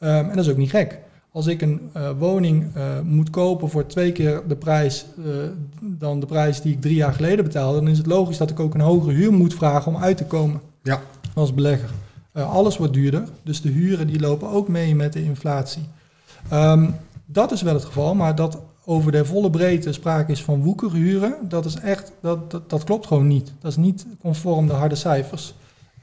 Um, 0.00 0.08
en 0.08 0.28
dat 0.28 0.44
is 0.44 0.50
ook 0.50 0.56
niet 0.56 0.70
gek. 0.70 0.98
Als 1.32 1.46
ik 1.46 1.62
een 1.62 1.90
uh, 1.96 2.10
woning 2.18 2.76
uh, 2.76 3.00
moet 3.04 3.30
kopen 3.30 3.70
voor 3.70 3.86
twee 3.86 4.12
keer 4.12 4.42
de 4.48 4.56
prijs 4.56 5.06
uh, 5.18 5.26
dan 5.80 6.20
de 6.20 6.26
prijs 6.26 6.60
die 6.60 6.72
ik 6.72 6.80
drie 6.80 6.94
jaar 6.94 7.12
geleden 7.12 7.44
betaalde, 7.44 7.78
dan 7.78 7.88
is 7.88 7.98
het 7.98 8.06
logisch 8.06 8.38
dat 8.38 8.50
ik 8.50 8.60
ook 8.60 8.74
een 8.74 8.80
hogere 8.80 9.12
huur 9.12 9.32
moet 9.32 9.54
vragen 9.54 9.94
om 9.94 10.02
uit 10.02 10.16
te 10.16 10.24
komen 10.24 10.60
ja. 10.82 11.00
als 11.34 11.54
belegger. 11.54 11.90
alles 12.32 12.76
wordt 12.76 12.92
duurder, 12.92 13.28
dus 13.42 13.60
de 13.60 13.68
huren 13.68 14.06
die 14.06 14.20
lopen 14.20 14.48
ook 14.48 14.68
mee 14.68 14.94
met 14.94 15.12
de 15.12 15.24
inflatie. 15.24 15.82
Um, 16.52 16.94
dat 17.26 17.52
is 17.52 17.62
wel 17.62 17.74
het 17.74 17.84
geval, 17.84 18.14
maar 18.14 18.34
dat 18.34 18.58
over 18.84 19.12
de 19.12 19.24
volle 19.24 19.50
breedte 19.50 19.92
sprake 19.92 20.32
is 20.32 20.44
van 20.44 20.62
woekerhuren, 20.62 21.34
dat 21.42 21.64
is 21.64 21.74
echt, 21.74 22.12
dat, 22.20 22.50
dat, 22.50 22.70
dat, 22.70 22.84
klopt 22.84 23.06
gewoon 23.06 23.26
niet. 23.26 23.52
Dat 23.60 23.70
is 23.70 23.76
niet 23.76 24.06
conform 24.20 24.66
de 24.66 24.72
harde 24.72 24.94
cijfers. 24.94 25.54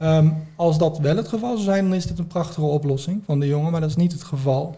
Um, 0.02 0.34
als 0.56 0.78
dat 0.78 0.98
wel 0.98 1.16
het 1.16 1.28
geval 1.28 1.52
zou 1.52 1.64
zijn, 1.64 1.84
dan 1.84 1.94
is 1.94 2.06
dit 2.06 2.18
een 2.18 2.26
prachtige 2.26 2.66
oplossing 2.66 3.22
van 3.24 3.40
de 3.40 3.46
jongen, 3.46 3.70
maar 3.70 3.80
dat 3.80 3.90
is 3.90 3.96
niet 3.96 4.12
het 4.12 4.22
geval. 4.22 4.76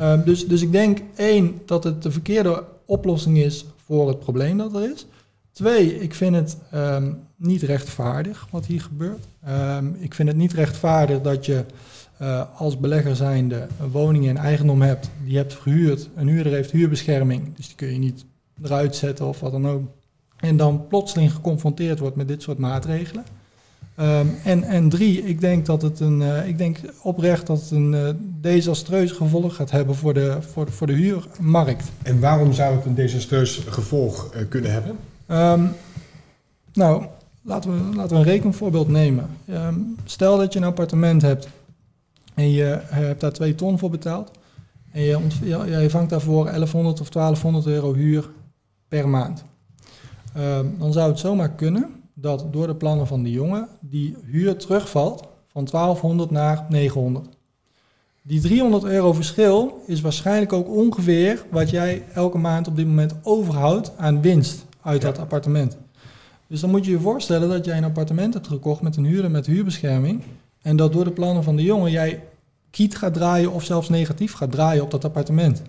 Um, 0.00 0.24
dus, 0.24 0.46
dus 0.46 0.62
ik 0.62 0.72
denk 0.72 0.98
één, 1.16 1.60
dat 1.66 1.84
het 1.84 2.02
de 2.02 2.10
verkeerde 2.10 2.64
oplossing 2.86 3.38
is 3.38 3.64
voor 3.84 4.08
het 4.08 4.18
probleem 4.18 4.58
dat 4.58 4.74
er 4.74 4.92
is. 4.92 5.06
Twee, 5.52 6.00
ik 6.00 6.14
vind 6.14 6.34
het 6.34 6.56
um, 6.74 7.18
niet 7.36 7.62
rechtvaardig 7.62 8.46
wat 8.50 8.66
hier 8.66 8.80
gebeurt. 8.80 9.28
ik 9.98 10.14
vind 10.14 10.28
het 10.28 10.36
niet 10.36 10.52
rechtvaardig 10.52 11.20
dat 11.20 11.46
je 11.46 11.64
uh, 12.22 12.42
als 12.54 12.78
belegger 12.78 13.16
zijnde 13.16 13.66
een 13.80 13.90
woning 13.90 14.26
in 14.26 14.36
eigendom 14.36 14.82
hebt, 14.82 15.10
die 15.24 15.36
hebt 15.36 15.54
verhuurd, 15.54 16.08
een 16.16 16.28
huurder 16.28 16.52
heeft 16.52 16.70
huurbescherming, 16.70 17.56
dus 17.56 17.66
die 17.66 17.76
kun 17.76 17.92
je 17.92 17.98
niet 17.98 18.24
eruit 18.62 18.96
zetten 18.96 19.26
of 19.26 19.40
wat 19.40 19.52
dan 19.52 19.68
ook. 19.68 19.82
En 20.36 20.56
dan 20.56 20.86
plotseling 20.86 21.32
geconfronteerd 21.32 21.98
wordt 21.98 22.16
met 22.16 22.28
dit 22.28 22.42
soort 22.42 22.58
maatregelen. 22.58 23.24
Um, 24.00 24.36
en, 24.44 24.62
en 24.62 24.88
drie, 24.88 25.22
ik 25.22 25.40
denk 25.40 25.66
dat 25.66 25.82
het 25.82 26.00
een, 26.00 26.20
uh, 26.20 26.48
ik 26.48 26.58
denk 26.58 26.78
oprecht 27.02 27.46
dat 27.46 27.60
het 27.60 27.70
een 27.70 27.92
uh, 27.92 28.08
desastreus 28.40 29.12
gevolg 29.12 29.54
gaat 29.54 29.70
hebben 29.70 29.94
voor 29.94 30.14
de, 30.14 30.36
voor, 30.52 30.66
de, 30.66 30.72
voor 30.72 30.86
de 30.86 30.92
huurmarkt. 30.92 31.90
En 32.02 32.20
waarom 32.20 32.52
zou 32.52 32.76
het 32.76 32.84
een 32.84 32.94
desastreus 32.94 33.56
gevolg 33.66 34.34
uh, 34.34 34.40
kunnen 34.48 34.72
hebben? 34.72 34.98
Um, 35.28 35.72
nou, 36.72 37.04
laten 37.42 37.70
we, 37.70 37.96
laten 37.96 38.16
we 38.16 38.22
een 38.22 38.28
rekenvoorbeeld 38.28 38.88
nemen. 38.88 39.26
Um, 39.50 39.96
stel 40.04 40.38
dat 40.38 40.52
je 40.52 40.58
een 40.58 40.64
appartement 40.64 41.22
hebt 41.22 41.48
en 42.34 42.50
je 42.50 42.80
hebt 42.84 43.20
daar 43.20 43.32
twee 43.32 43.54
ton 43.54 43.78
voor 43.78 43.90
betaald. 43.90 44.30
En 44.92 45.02
je, 45.02 45.18
ja, 45.42 45.64
je 45.64 45.90
vangt 45.90 46.10
daarvoor 46.10 46.44
1100 46.44 47.00
of 47.00 47.08
1200 47.08 47.66
euro 47.66 47.94
huur 47.94 48.30
per 48.88 49.08
maand. 49.08 49.44
Dan 50.78 50.92
zou 50.92 51.10
het 51.10 51.18
zomaar 51.18 51.50
kunnen 51.50 51.99
dat 52.20 52.46
door 52.50 52.66
de 52.66 52.74
plannen 52.74 53.06
van 53.06 53.22
de 53.22 53.30
jongen 53.30 53.68
die 53.80 54.16
huur 54.24 54.56
terugvalt 54.56 55.22
van 55.52 55.64
1200 55.64 56.30
naar 56.30 56.66
900. 56.68 57.28
Die 58.22 58.40
300 58.40 58.84
euro 58.84 59.12
verschil 59.12 59.82
is 59.86 60.00
waarschijnlijk 60.00 60.52
ook 60.52 60.68
ongeveer 60.68 61.44
wat 61.50 61.70
jij 61.70 62.04
elke 62.14 62.38
maand 62.38 62.68
op 62.68 62.76
dit 62.76 62.86
moment 62.86 63.14
overhoudt 63.22 63.92
aan 63.96 64.20
winst 64.20 64.64
uit 64.82 65.02
ja. 65.02 65.08
dat 65.08 65.18
appartement. 65.18 65.76
Dus 66.46 66.60
dan 66.60 66.70
moet 66.70 66.84
je 66.84 66.90
je 66.90 67.00
voorstellen 67.00 67.48
dat 67.48 67.64
jij 67.64 67.76
een 67.76 67.84
appartement 67.84 68.34
hebt 68.34 68.48
gekocht 68.48 68.82
met 68.82 68.96
een 68.96 69.04
huurder 69.04 69.30
met 69.30 69.46
huurbescherming. 69.46 70.22
En 70.62 70.76
dat 70.76 70.92
door 70.92 71.04
de 71.04 71.10
plannen 71.10 71.44
van 71.44 71.56
de 71.56 71.62
jongen 71.62 71.90
jij 71.90 72.22
kiet 72.70 72.96
gaat 72.96 73.14
draaien 73.14 73.52
of 73.52 73.64
zelfs 73.64 73.88
negatief 73.88 74.32
gaat 74.32 74.52
draaien 74.52 74.82
op 74.82 74.90
dat 74.90 75.04
appartement. 75.04 75.62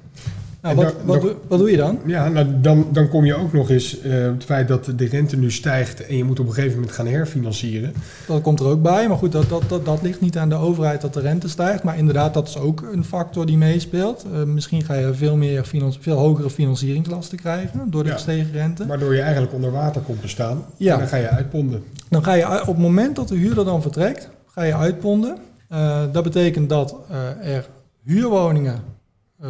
Nou, 0.62 0.76
wat, 0.76 0.96
dan, 1.06 1.20
wat, 1.20 1.36
wat, 1.48 1.60
doe 1.60 1.72
je 1.72 1.78
dan? 1.78 2.00
Ja, 2.06 2.28
nou, 2.28 2.48
dan, 2.62 2.88
dan 2.92 3.10
kom 3.10 3.26
je 3.26 3.36
ook 3.36 3.54
nog 3.54 3.70
eens 3.70 4.04
uh, 4.04 4.14
het 4.14 4.44
feit 4.44 4.68
dat 4.68 4.86
de 4.96 5.06
rente 5.06 5.38
nu 5.38 5.52
stijgt 5.52 6.06
en 6.06 6.18
je 6.18 6.24
moet 6.24 6.40
op 6.40 6.48
een 6.48 6.54
gegeven 6.54 6.76
moment 6.76 6.96
gaan 6.96 7.08
herfinancieren. 7.08 7.94
Dat 8.28 8.42
komt 8.42 8.60
er 8.60 8.66
ook 8.66 8.82
bij, 8.82 9.08
maar 9.08 9.18
goed, 9.18 9.32
dat, 9.32 9.50
dat, 9.50 9.64
dat, 9.68 9.86
dat 9.86 10.02
ligt 10.02 10.22
niet 10.22 10.38
aan 10.38 10.50
de 10.50 10.56
overheid 10.56 11.02
dat 11.02 11.14
de 11.14 11.20
rente 11.20 11.50
stijgt. 11.50 11.84
Maar 11.84 11.98
inderdaad, 11.98 12.34
dat 12.34 12.48
is 12.48 12.58
ook 12.58 12.82
een 12.94 13.04
factor 13.04 13.46
die 13.46 13.58
meespeelt. 13.58 14.26
Uh, 14.34 14.44
misschien 14.44 14.84
ga 14.84 14.94
je 14.94 15.14
veel, 15.14 15.36
meer 15.36 15.66
veel 16.00 16.18
hogere 16.18 16.50
financieringslasten 16.50 17.38
krijgen 17.38 17.92
door 17.92 18.04
de 18.04 18.10
ja, 18.10 18.16
gestegen 18.16 18.52
rente. 18.52 18.86
Waardoor 18.86 19.14
je 19.16 19.22
eigenlijk 19.22 19.54
onder 19.54 19.72
water 19.72 20.02
komt 20.02 20.22
te 20.22 20.28
staan 20.28 20.66
ja. 20.78 20.94
en 20.94 21.00
dan 21.00 21.08
ga 21.08 21.18
je 21.18 21.30
uitponden. 21.30 21.84
Dan 22.10 22.24
ga 22.24 22.34
je 22.34 22.62
op 22.62 22.68
het 22.68 22.78
moment 22.78 23.16
dat 23.16 23.28
de 23.28 23.36
huurder 23.36 23.66
dan 23.66 23.82
vertrekt, 23.82 24.30
ga 24.46 24.64
je 24.64 24.76
uitponden. 24.76 25.38
Uh, 25.72 26.02
dat 26.12 26.24
betekent 26.24 26.70
dat 26.70 26.96
er 27.44 27.70
huurwoningen 28.04 28.91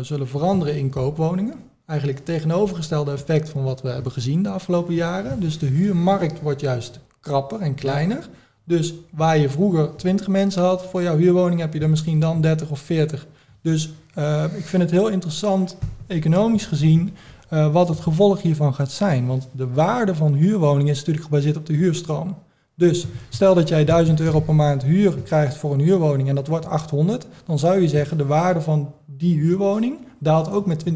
zullen 0.01 0.27
veranderen 0.27 0.77
in 0.77 0.89
koopwoningen. 0.89 1.55
Eigenlijk 1.85 2.19
het 2.19 2.27
tegenovergestelde 2.27 3.11
effect 3.11 3.49
van 3.49 3.63
wat 3.63 3.81
we 3.81 3.89
hebben 3.89 4.11
gezien 4.11 4.43
de 4.43 4.49
afgelopen 4.49 4.93
jaren. 4.93 5.39
Dus 5.39 5.59
de 5.59 5.65
huurmarkt 5.65 6.41
wordt 6.41 6.61
juist 6.61 6.99
krapper 7.19 7.59
en 7.59 7.75
kleiner. 7.75 8.29
Dus 8.63 8.93
waar 9.09 9.37
je 9.37 9.49
vroeger 9.49 9.95
20 9.95 10.27
mensen 10.27 10.61
had 10.61 10.85
voor 10.85 11.01
jouw 11.01 11.17
huurwoning, 11.17 11.59
heb 11.59 11.73
je 11.73 11.79
er 11.79 11.89
misschien 11.89 12.19
dan 12.19 12.41
30 12.41 12.69
of 12.69 12.79
40. 12.79 13.27
Dus 13.61 13.93
uh, 14.17 14.43
ik 14.57 14.65
vind 14.65 14.81
het 14.81 14.91
heel 14.91 15.07
interessant, 15.07 15.77
economisch 16.07 16.65
gezien, 16.65 17.13
uh, 17.53 17.73
wat 17.73 17.87
het 17.87 17.99
gevolg 17.99 18.41
hiervan 18.41 18.73
gaat 18.73 18.91
zijn. 18.91 19.27
Want 19.27 19.47
de 19.51 19.67
waarde 19.67 20.15
van 20.15 20.33
huurwoningen 20.33 20.91
is 20.91 20.97
natuurlijk 20.97 21.25
gebaseerd 21.25 21.57
op 21.57 21.65
de 21.65 21.73
huurstroom. 21.73 22.35
Dus 22.81 23.07
stel 23.29 23.55
dat 23.55 23.67
jij 23.67 23.85
1000 23.85 24.19
euro 24.19 24.39
per 24.39 24.55
maand 24.55 24.83
huur 24.83 25.13
krijgt 25.23 25.57
voor 25.57 25.73
een 25.73 25.79
huurwoning 25.79 26.29
en 26.29 26.35
dat 26.35 26.47
wordt 26.47 26.65
800, 26.65 27.27
dan 27.45 27.59
zou 27.59 27.81
je 27.81 27.87
zeggen 27.87 28.17
de 28.17 28.25
waarde 28.25 28.61
van 28.61 28.93
die 29.05 29.39
huurwoning 29.39 29.97
daalt 30.19 30.51
ook 30.51 30.65
met 30.65 30.83
20%. 30.89 30.91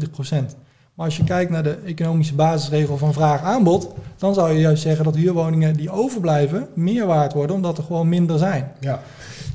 Maar 0.94 1.06
als 1.06 1.16
je 1.16 1.24
kijkt 1.24 1.50
naar 1.50 1.62
de 1.62 1.78
economische 1.84 2.34
basisregel 2.34 2.98
van 2.98 3.12
vraag-aanbod, 3.12 3.94
dan 4.16 4.34
zou 4.34 4.52
je 4.52 4.60
juist 4.60 4.82
zeggen 4.82 5.04
dat 5.04 5.16
huurwoningen 5.16 5.76
die 5.76 5.90
overblijven 5.90 6.68
meer 6.74 7.06
waard 7.06 7.32
worden 7.32 7.56
omdat 7.56 7.78
er 7.78 7.84
gewoon 7.84 8.08
minder 8.08 8.38
zijn. 8.38 8.72
Ja, 8.80 9.02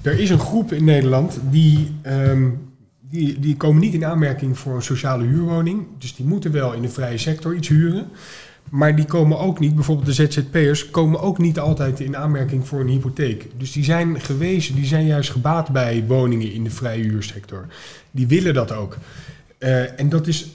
er 0.02 0.20
is 0.20 0.30
een 0.30 0.40
groep 0.40 0.72
in 0.72 0.84
Nederland 0.84 1.40
die, 1.50 1.96
um, 2.08 2.72
die, 3.02 3.40
die 3.40 3.58
komen 3.58 3.82
niet 3.82 3.94
in 3.94 4.06
aanmerking 4.06 4.58
voor 4.58 4.76
een 4.76 4.82
sociale 4.82 5.24
huurwoning. 5.24 5.88
Dus 5.98 6.16
die 6.16 6.26
moeten 6.26 6.52
wel 6.52 6.74
in 6.74 6.82
de 6.82 6.90
vrije 6.90 7.18
sector 7.18 7.56
iets 7.56 7.68
huren. 7.68 8.08
Maar 8.72 8.96
die 8.96 9.06
komen 9.06 9.40
ook 9.40 9.60
niet, 9.60 9.76
bijvoorbeeld 9.76 10.18
de 10.18 10.26
ZZP'ers, 10.28 10.90
komen 10.90 11.22
ook 11.22 11.38
niet 11.38 11.60
altijd 11.60 12.00
in 12.00 12.18
aanmerking 12.18 12.68
voor 12.68 12.80
een 12.80 12.88
hypotheek. 12.88 13.48
Dus 13.58 13.72
die 13.72 13.84
zijn 13.84 14.22
gewezen, 14.22 14.76
die 14.76 14.86
zijn 14.86 15.06
juist 15.06 15.30
gebaat 15.30 15.70
bij 15.70 16.04
woningen 16.08 16.52
in 16.54 16.64
de 16.64 16.70
vrije 16.70 17.04
huursector. 17.04 17.66
Die 18.12 18.28
willen 18.28 18.54
dat 18.54 18.72
ook. 18.72 18.98
Uh, 19.60 20.00
en 20.00 20.10
dat 20.10 20.28
is, 20.28 20.50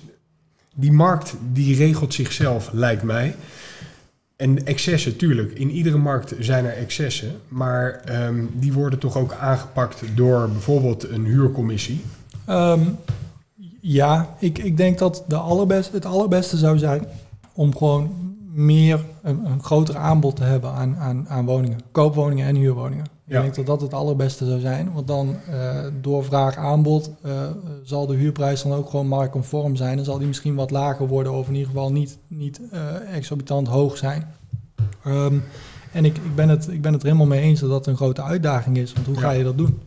die 0.75 0.93
markt 0.93 1.35
die 1.53 1.77
regelt 1.77 2.15
zichzelf, 2.15 2.71
lijkt 2.73 3.03
mij. 3.03 3.35
En 4.37 4.67
excessen, 4.67 5.17
tuurlijk. 5.17 5.53
In 5.53 5.71
iedere 5.71 5.99
markt 5.99 6.35
zijn 6.39 6.65
er 6.65 6.77
excessen. 6.77 7.33
Maar 7.49 8.01
um, 8.27 8.51
die 8.53 8.73
worden 8.73 8.99
toch 8.99 9.17
ook 9.17 9.33
aangepakt 9.33 10.03
door 10.15 10.49
bijvoorbeeld 10.49 11.09
een 11.09 11.25
huurcommissie? 11.25 12.01
Um, 12.49 12.97
ja, 13.81 14.37
ik, 14.39 14.59
ik 14.59 14.77
denk 14.77 14.99
dat 14.99 15.25
de 15.29 15.37
allerbeste, 15.37 15.95
het 15.95 16.07
allerbeste 16.07 16.57
zou 16.57 16.79
zijn 16.79 17.07
om 17.57 17.77
gewoon 17.77 18.11
meer 18.53 19.05
een, 19.23 19.45
een 19.45 19.63
groter 19.63 19.97
aanbod 19.97 20.37
te 20.37 20.45
hebben 20.45 20.73
aan, 20.73 20.97
aan, 20.97 21.29
aan 21.29 21.45
woningen. 21.45 21.79
Koopwoningen 21.91 22.47
en 22.47 22.57
huurwoningen. 22.57 23.05
Ik 23.27 23.33
denk 23.33 23.55
dat 23.55 23.67
dat 23.67 23.81
het 23.81 23.95
allerbeste 23.95 24.47
zou 24.47 24.61
zijn. 24.61 24.93
Want 24.93 25.07
dan 25.07 25.37
eh, 25.51 25.85
door 26.01 26.25
vraag 26.25 26.57
aanbod 26.57 27.11
eh, 27.23 27.33
zal 27.83 28.07
de 28.07 28.15
huurprijs 28.15 28.63
dan 28.63 28.73
ook 28.73 28.91
gewoon 28.91 29.09
marktconform 29.09 29.77
zijn. 29.77 29.97
Dan 29.97 30.05
zal 30.05 30.19
die 30.19 30.27
misschien 30.27 30.55
wat 30.55 30.71
lager 30.71 31.07
worden 31.07 31.33
of 31.33 31.49
in 31.49 31.55
ieder 31.55 31.69
geval 31.69 31.93
niet, 31.93 32.19
niet 32.27 32.61
eh, 32.71 33.15
exorbitant 33.15 33.69
hoog 33.69 33.97
zijn. 33.97 34.35
Ehm, 35.05 35.39
en 35.93 36.05
ik, 36.05 36.17
ik, 36.17 36.35
ben 36.35 36.49
het, 36.49 36.69
ik 36.69 36.83
ben 36.83 36.93
het 36.93 37.03
er 37.03 37.09
helemaal 37.09 37.29
mee 37.29 37.41
eens 37.41 37.61
dat 37.61 37.71
dat 37.71 37.87
een 37.87 37.97
grote 37.97 38.23
uitdaging 38.23 38.77
is. 38.77 38.93
Want 38.93 39.07
hoe 39.07 39.17
ga 39.17 39.31
je 39.31 39.45
dat 39.45 39.59
doen? 39.59 39.81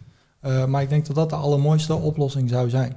Maar 0.67 0.81
ik 0.81 0.89
denk 0.89 1.05
dat 1.05 1.15
dat 1.15 1.29
de 1.29 1.35
allermooiste 1.35 1.95
oplossing 1.95 2.49
zou 2.49 2.69
zijn. 2.69 2.95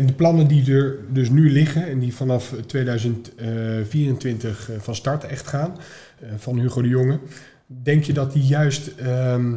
En 0.00 0.06
de 0.06 0.12
plannen 0.12 0.46
die 0.46 0.74
er 0.74 0.98
dus 1.08 1.30
nu 1.30 1.52
liggen 1.52 1.88
en 1.88 1.98
die 1.98 2.14
vanaf 2.14 2.54
2024 2.66 4.70
van 4.78 4.94
start 4.94 5.24
echt 5.24 5.46
gaan, 5.46 5.72
eh, 6.20 6.28
van 6.36 6.58
Hugo 6.58 6.82
de 6.82 6.88
Jonge, 6.88 7.18
denk 7.66 8.04
je 8.04 8.12
dat 8.12 8.32
die 8.32 8.42
juist 8.42 8.90
ehm, 8.96 9.54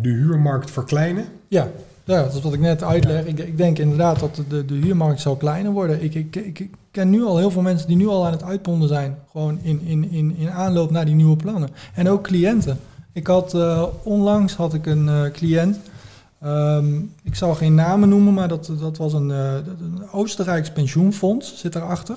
de 0.00 0.08
huurmarkt 0.08 0.70
verkleinen? 0.70 1.24
Ja, 1.48 1.68
ja, 2.04 2.22
dat 2.22 2.34
is 2.34 2.40
wat 2.40 2.52
ik 2.52 2.60
net 2.60 2.82
uitleg. 2.82 3.24
Ik, 3.24 3.38
ik 3.38 3.56
denk 3.56 3.78
inderdaad 3.78 4.20
dat 4.20 4.42
de, 4.48 4.64
de 4.64 4.74
huurmarkt 4.74 5.20
zal 5.20 5.36
kleiner 5.36 5.72
worden. 5.72 6.02
Ik, 6.02 6.14
ik, 6.14 6.36
ik, 6.36 6.70
ken 6.90 7.10
nu 7.10 7.22
al 7.22 7.38
heel 7.38 7.50
veel 7.50 7.62
mensen 7.62 7.88
die 7.88 7.96
nu 7.96 8.06
al 8.06 8.26
aan 8.26 8.32
het 8.32 8.44
uitponden 8.44 8.88
zijn. 8.88 9.16
Gewoon 9.30 9.58
in, 9.62 9.80
in, 9.84 10.10
in, 10.10 10.36
in 10.36 10.50
aanloop 10.50 10.90
naar 10.90 11.04
die 11.04 11.14
nieuwe 11.14 11.36
plannen. 11.36 11.68
En 11.94 12.08
ook 12.08 12.22
cliënten. 12.22 12.78
Ik 13.12 13.26
had 13.26 13.54
eh, 13.54 13.84
onlangs 14.02 14.54
had 14.54 14.74
ik 14.74 14.86
een 14.86 15.08
eh, 15.08 15.30
cliënt. 15.30 15.78
Ehm, 16.40 16.98
ik 17.22 17.34
zal 17.34 17.54
geen 17.54 17.74
namen 17.74 18.08
noemen, 18.08 18.34
maar 18.34 18.48
dat, 18.48 18.72
dat 18.80 18.96
was 18.96 19.12
een, 19.12 19.28
een 19.28 20.10
Oostenrijks 20.12 20.70
pensioenfonds 20.70 21.56
zit 21.56 21.72
daarachter. 21.72 22.16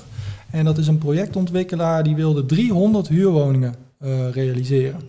En 0.52 0.66
dat 0.66 0.78
is 0.78 0.88
een 0.88 0.98
projectontwikkelaar 0.98 2.04
die 2.04 2.16
wilde 2.16 2.46
300 2.46 3.08
huurwoningen 3.08 3.76
eh, 3.98 4.30
realiseren. 4.30 5.00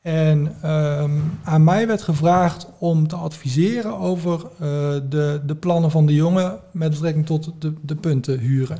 En 0.00 0.56
ehm, 0.62 1.10
aan 1.44 1.64
mij 1.64 1.86
werd 1.86 2.02
gevraagd 2.02 2.66
om 2.78 3.08
te 3.08 3.16
adviseren 3.16 3.98
over 3.98 4.40
eh, 4.40 4.68
de, 5.08 5.40
de 5.46 5.54
plannen 5.54 5.90
van 5.90 6.06
de 6.06 6.14
jongen 6.14 6.58
met 6.70 6.90
betrekking 6.90 7.26
tot 7.26 7.50
de, 7.58 7.72
de 7.80 7.94
punten 7.94 8.38
huren. 8.38 8.78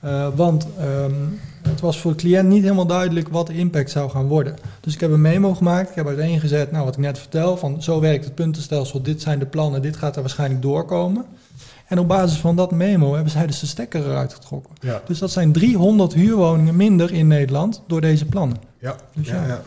Eh, 0.00 0.26
want 0.34 0.66
ehm, 0.78 1.12
het 1.68 1.80
was 1.80 2.00
voor 2.00 2.10
de 2.10 2.16
cliënt 2.16 2.48
niet 2.48 2.62
helemaal 2.62 2.86
duidelijk 2.86 3.28
wat 3.28 3.46
de 3.46 3.54
impact 3.56 3.90
zou 3.90 4.10
gaan 4.10 4.26
worden. 4.26 4.56
Dus 4.80 4.94
ik 4.94 5.00
heb 5.00 5.10
een 5.12 5.20
memo 5.20 5.54
gemaakt. 5.54 5.88
Ik 5.90 5.94
heb 5.94 6.06
uiteengezet, 6.06 6.72
nou 6.72 6.84
wat 6.84 6.94
ik 6.94 7.00
net 7.00 7.18
vertel, 7.18 7.56
van 7.56 7.82
zo 7.82 8.00
werkt 8.00 8.24
het 8.24 8.34
puntenstelsel, 8.34 9.02
dit 9.02 9.22
zijn 9.22 9.38
de 9.38 9.46
plannen, 9.46 9.82
dit 9.82 9.96
gaat 9.96 10.14
er 10.16 10.20
waarschijnlijk 10.22 10.62
doorkomen. 10.62 11.24
En 11.86 11.98
op 11.98 12.08
basis 12.08 12.38
van 12.38 12.56
dat 12.56 12.70
memo 12.70 13.14
hebben 13.14 13.32
zij 13.32 13.46
dus 13.46 13.60
de 13.60 13.66
stekker 13.66 14.04
eruit 14.04 14.32
getrokken. 14.34 14.74
Ja. 14.80 15.02
Dus 15.06 15.18
dat 15.18 15.30
zijn 15.30 15.52
300 15.52 16.14
huurwoningen 16.14 16.76
minder 16.76 17.12
in 17.12 17.26
Nederland 17.26 17.82
door 17.86 18.00
deze 18.00 18.24
plannen. 18.26 18.56
Ja, 18.78 18.96
Dus 19.14 19.28
ja, 19.28 19.46
ja. 19.46 19.62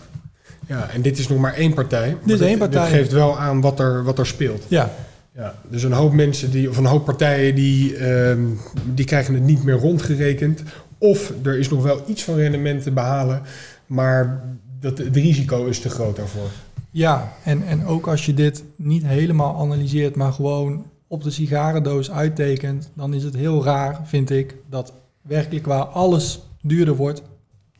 ja. 0.68 0.90
en 0.90 1.02
dit 1.02 1.20
is 1.20 1.28
nog 1.28 1.38
maar 1.38 1.54
één 1.54 1.74
partij. 1.74 2.10
is 2.10 2.16
dit- 2.26 2.42
één 2.42 2.58
partij. 2.58 2.82
Dit 2.90 2.94
geeft 2.94 3.12
wel 3.12 3.40
aan 3.40 3.62
wat 3.62 3.80
er, 3.80 4.04
wat 4.04 4.20
er 4.20 4.26
speelt. 4.26 4.64
Ja, 4.68 4.92
Ja, 5.36 5.56
dus 5.70 5.84
een 5.84 5.92
hoop 5.92 6.14
mensen 6.14 6.52
die, 6.52 6.70
of 6.70 6.78
een 6.78 6.86
hoop 6.86 7.06
partijen 7.06 7.56
die, 7.56 7.98
ehm, 7.98 8.46
die 8.94 9.06
krijgen 9.06 9.34
het 9.34 9.44
niet 9.44 9.64
meer 9.64 9.76
rondgerekend. 9.76 10.64
Of 10.98 11.34
er 11.44 11.60
is 11.60 11.70
nog 11.70 11.84
wel 11.84 12.02
iets 12.08 12.24
van 12.24 12.36
rendement 12.36 12.84
te 12.84 12.92
behalen, 12.92 13.42
maar 13.86 14.44
dat, 14.80 14.98
het 14.98 15.16
risico 15.16 15.66
is 15.66 15.80
te 15.80 15.90
groot 15.90 16.16
daarvoor. 16.16 16.50
Ja, 16.92 17.34
en, 17.44 17.64
en 17.68 17.86
ook 17.86 18.08
als 18.08 18.26
je 18.26 18.34
dit 18.34 18.64
niet 18.76 19.06
helemaal 19.06 19.56
analyseert, 19.60 20.16
maar 20.16 20.34
gewoon 20.34 20.86
op 21.08 21.24
de 21.24 21.32
sigarendoos 21.32 22.12
uittekent, 22.12 22.90
dan 22.94 23.14
is 23.14 23.24
het 23.24 23.36
heel 23.36 23.64
raar, 23.64 24.00
vind 24.04 24.30
ik, 24.30 24.56
dat 24.70 24.94
werkelijk 25.22 25.66
waar 25.66 25.84
alles 25.84 26.42
duurder 26.62 26.96
wordt, 26.96 27.22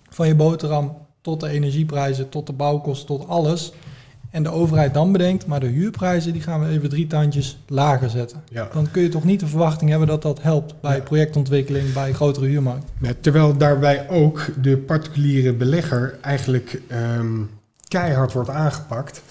van 0.10 0.28
je 0.28 0.36
boterham 0.36 0.98
tot 1.22 1.40
de 1.40 1.50
energieprijzen, 1.50 2.30
tot 2.30 2.48
de 2.48 2.54
bouwkosten, 2.54 3.08
tot 3.08 3.28
alles. 3.28 3.74
En 4.34 4.44
de 4.44 4.50
overheid 4.52 4.94
dan 4.94 5.12
bedenkt, 5.12 5.46
maar 5.46 5.60
de 5.60 5.68
huurprijzen 5.68 6.34
die 6.34 6.42
gaan 6.42 6.60
we 6.60 6.68
even 6.68 6.90
drie 6.90 7.08
tandjes 7.08 7.60
lager 7.68 8.10
zetten. 8.10 8.44
Ja. 8.50 8.68
Dan 8.74 8.92
kun 8.92 9.02
je 9.02 9.10
toch 9.10 9.24
niet 9.24 9.40
de 9.40 9.48
verwachting 9.48 9.90
hebben 9.90 10.08
dat 10.08 10.22
dat 10.22 10.42
helpt 10.42 10.82
bij 10.82 10.96
Ja. 10.96 11.02
projectontwikkeling, 11.02 11.94
bij 11.94 12.14
grotere 12.14 12.46
huurmarkt. 12.46 12.92
Ja, 13.02 13.12
terwijl 13.20 13.58
daarbij 13.58 14.10
ook 14.10 14.46
de 14.62 14.78
particuliere 14.78 15.54
belegger 15.54 16.18
eigenlijk 16.22 16.82
ehm, 16.88 17.42
keihard 17.88 18.34
wordt 18.34 18.50
aangepakt. 18.50 19.22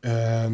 Ehm, 0.00 0.52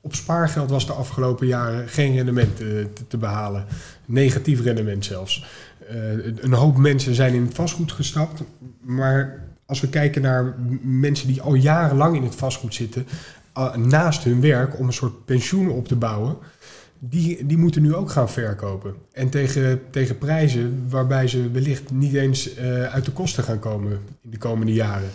op 0.00 0.14
spaargeld 0.14 0.70
was 0.70 0.86
de 0.86 0.92
afgelopen 0.92 1.46
jaren 1.46 1.88
geen 1.88 2.14
rendement 2.14 2.60
eh, 2.60 2.66
te, 2.66 3.06
te 3.08 3.16
behalen. 3.16 3.64
Negatief 4.04 4.62
rendement 4.62 5.04
zelfs. 5.04 5.44
Eh, 5.88 5.96
een 6.40 6.52
hoop 6.52 6.76
mensen 6.76 7.14
zijn 7.14 7.34
in 7.34 7.50
vastgoed 7.52 7.92
gestapt. 7.92 8.42
Maar 8.80 9.44
als 9.66 9.80
we 9.80 9.88
kijken 9.88 10.22
naar 10.22 10.54
mensen 10.82 11.26
die 11.26 11.42
al 11.42 11.54
jarenlang 11.54 12.16
in 12.16 12.22
het 12.22 12.34
vastgoed 12.34 12.74
zitten, 12.74 13.06
ah, 13.52 13.76
naast 13.76 14.24
hun 14.24 14.40
werk 14.40 14.78
om 14.78 14.86
een 14.86 14.92
soort 14.92 15.24
pensioen 15.24 15.70
op 15.70 15.88
te 15.88 15.96
bouwen, 15.96 16.36
die, 16.98 17.46
die 17.46 17.58
moeten 17.58 17.82
nu 17.82 17.94
ook 17.94 18.10
gaan 18.10 18.30
verkopen. 18.30 18.94
En 19.12 19.28
tegen, 19.28 19.80
tegen 19.90 20.18
prijzen 20.18 20.86
waarbij 20.88 21.28
ze 21.28 21.50
wellicht 21.50 21.90
niet 21.90 22.14
eens 22.14 22.54
eh, 22.54 22.82
uit 22.82 23.04
de 23.04 23.12
kosten 23.12 23.44
gaan 23.44 23.58
komen 23.58 23.92
in 24.22 24.30
de 24.30 24.38
komende 24.38 24.72
jaren. 24.72 25.10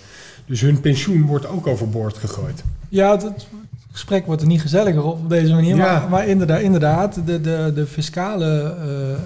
Dus 0.46 0.62
hun 0.62 0.82
pensioen 0.82 1.26
wordt 1.26 1.48
ook 1.48 1.68
overboord 1.68 2.18
gegooid. 2.18 2.64
Ja, 2.90 3.12
het 3.12 3.48
gesprek 3.92 4.26
wordt 4.26 4.42
er 4.42 4.48
niet 4.48 4.62
gezelliger 4.62 5.04
op 5.04 5.30
deze 5.30 5.54
manier. 5.54 5.76
Ja. 5.76 6.00
Maar, 6.00 6.10
maar 6.10 6.28
inderdaad, 6.28 6.62
inderdaad 6.62 7.26
de, 7.26 7.42
de, 7.42 7.72
de 7.76 7.86
fiscale 7.86 8.76
eh, 8.80 9.12
eh, 9.12 9.18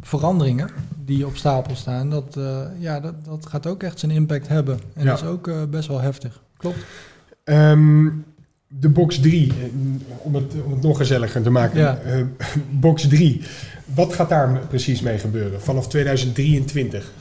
veranderingen 0.00 0.68
die 1.04 1.26
op 1.26 1.36
stapel 1.36 1.76
staan, 1.76 2.10
dat, 2.10 2.36
eh, 2.36 2.58
ja, 2.78 3.00
dat, 3.00 3.14
dat 3.24 3.46
gaat 3.46 3.66
ook 3.66 3.82
echt 3.82 3.98
zijn 3.98 4.12
impact 4.12 4.48
hebben. 4.48 4.80
En 4.94 5.04
Ja. 5.04 5.10
dat 5.10 5.22
is 5.22 5.26
ook 5.28 5.50
best 5.70 5.88
wel 5.88 6.00
heftig. 6.00 6.42
Klopt. 6.56 6.78
Ehm, 7.44 8.08
de 8.68 8.88
box 8.88 9.20
3, 9.20 9.52
om 10.18 10.34
het, 10.34 10.54
om 10.64 10.72
het 10.72 10.82
nog 10.82 10.96
gezelliger 10.96 11.42
te 11.42 11.50
maken. 11.50 11.80
Ja. 11.80 11.98
Box 12.70 13.08
3, 13.08 13.42
wat 13.94 14.14
gaat 14.14 14.28
daar 14.28 14.60
precies 14.68 15.00
mee 15.00 15.18
gebeuren 15.18 15.60
vanaf 15.62 15.88
2023? 15.88 17.12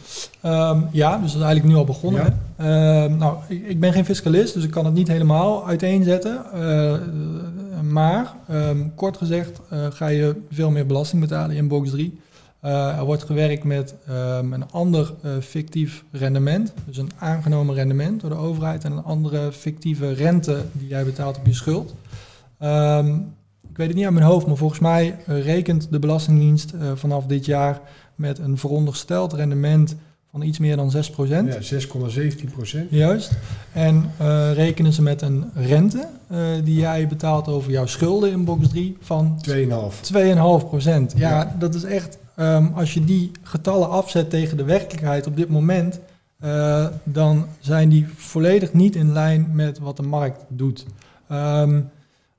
Ehm, 0.42 0.82
ja, 0.92 1.12
dus 1.18 1.32
dat 1.32 1.42
is 1.42 1.48
eigenlijk 1.48 1.66
nu 1.66 1.76
al 1.76 1.86
begonnen. 1.86 2.38
Ja. 2.58 3.04
Ehm, 3.06 3.18
nou, 3.18 3.38
ik, 3.48 3.68
ik 3.68 3.80
ben 3.80 3.94
geen 3.94 4.06
fiscalist, 4.06 4.54
dus 4.54 4.64
ik 4.64 4.72
kan 4.72 4.86
het 4.86 4.94
niet 4.94 5.08
helemaal 5.08 5.68
uiteenzetten. 5.68 6.46
Eh, 6.54 7.82
maar 7.82 8.34
ehm, 8.48 8.88
kort 8.96 9.18
gezegd 9.18 9.62
eh, 9.70 9.80
ga 9.90 10.08
je 10.08 10.36
veel 10.52 10.70
meer 10.70 10.86
belasting 10.86 11.22
betalen 11.22 11.56
in 11.56 11.68
box 11.68 11.90
3. 11.90 12.20
Eh, 12.60 12.98
er 12.98 13.06
wordt 13.06 13.24
gewerkt 13.24 13.64
met 13.64 13.96
een 14.52 14.72
ander 14.72 15.14
fictief 15.42 16.04
rendement, 16.12 16.74
dus 16.86 16.98
een 16.98 17.12
aangenomen 17.18 17.76
rendement 17.76 18.22
door 18.22 18.30
de 18.30 18.36
overheid 18.36 18.84
en 18.84 18.92
een 18.92 19.04
andere 19.04 19.52
fictieve 19.52 20.14
rente 20.14 20.62
die 20.72 20.88
jij 20.88 21.04
betaalt 21.04 21.38
op 21.38 21.46
je 21.46 21.54
schuld. 21.54 21.96
Ik 23.70 23.78
weet 23.78 23.88
het 23.88 23.96
niet 23.96 24.06
aan 24.06 24.14
mijn 24.14 24.26
hoofd, 24.26 24.48
maar 24.48 24.58
volgens 24.58 24.80
mij 24.80 25.16
rekent 25.26 25.88
de 25.92 26.00
Belastingdienst 26.00 26.74
vanaf 26.96 27.26
dit 27.26 27.46
jaar 27.46 27.82
met 28.22 28.40
een 28.40 28.58
verondersteld 28.58 29.34
rendement 29.34 29.96
van 30.32 30.42
iets 30.42 30.60
meer 30.60 30.76
dan 30.76 30.92
6%. 30.92 30.98
Ja, 31.28 31.44
6,17 31.62 32.54
procent. 32.54 32.90
Juist. 32.90 33.32
En 33.74 34.12
eh, 34.18 34.54
rekenen 34.54 34.94
ze 34.94 35.02
met 35.02 35.22
een 35.22 35.46
rente 35.56 36.08
eh, 36.28 36.40
die 36.64 36.80
jij 36.80 37.08
betaalt 37.08 37.48
over 37.48 37.72
jouw 37.72 37.86
schulden 37.86 38.32
in 38.32 38.46
box 38.46 38.68
3 38.68 38.98
van 39.02 39.42
2,5. 39.50 40.02
2,5%. 40.02 41.14
Ja, 41.16 41.30
Ja. 41.30 41.56
dat 41.60 41.76
is 41.76 41.84
echt, 41.84 42.18
ehm, 42.36 42.68
als 42.74 42.94
je 42.94 43.06
die 43.06 43.32
getallen 43.44 43.90
afzet 43.90 44.30
tegen 44.30 44.58
de 44.58 44.64
werkelijkheid 44.64 45.28
op 45.28 45.36
dit 45.38 45.50
moment, 45.50 46.00
eh, 46.40 46.88
dan 47.04 47.46
zijn 47.60 47.90
die 47.90 48.08
volledig 48.16 48.74
niet 48.74 48.96
in 48.96 49.12
lijn 49.14 49.50
met 49.54 49.80
wat 49.80 49.98
de 49.98 50.04
markt 50.04 50.44
doet. 50.48 50.86
Ehm, 51.28 51.80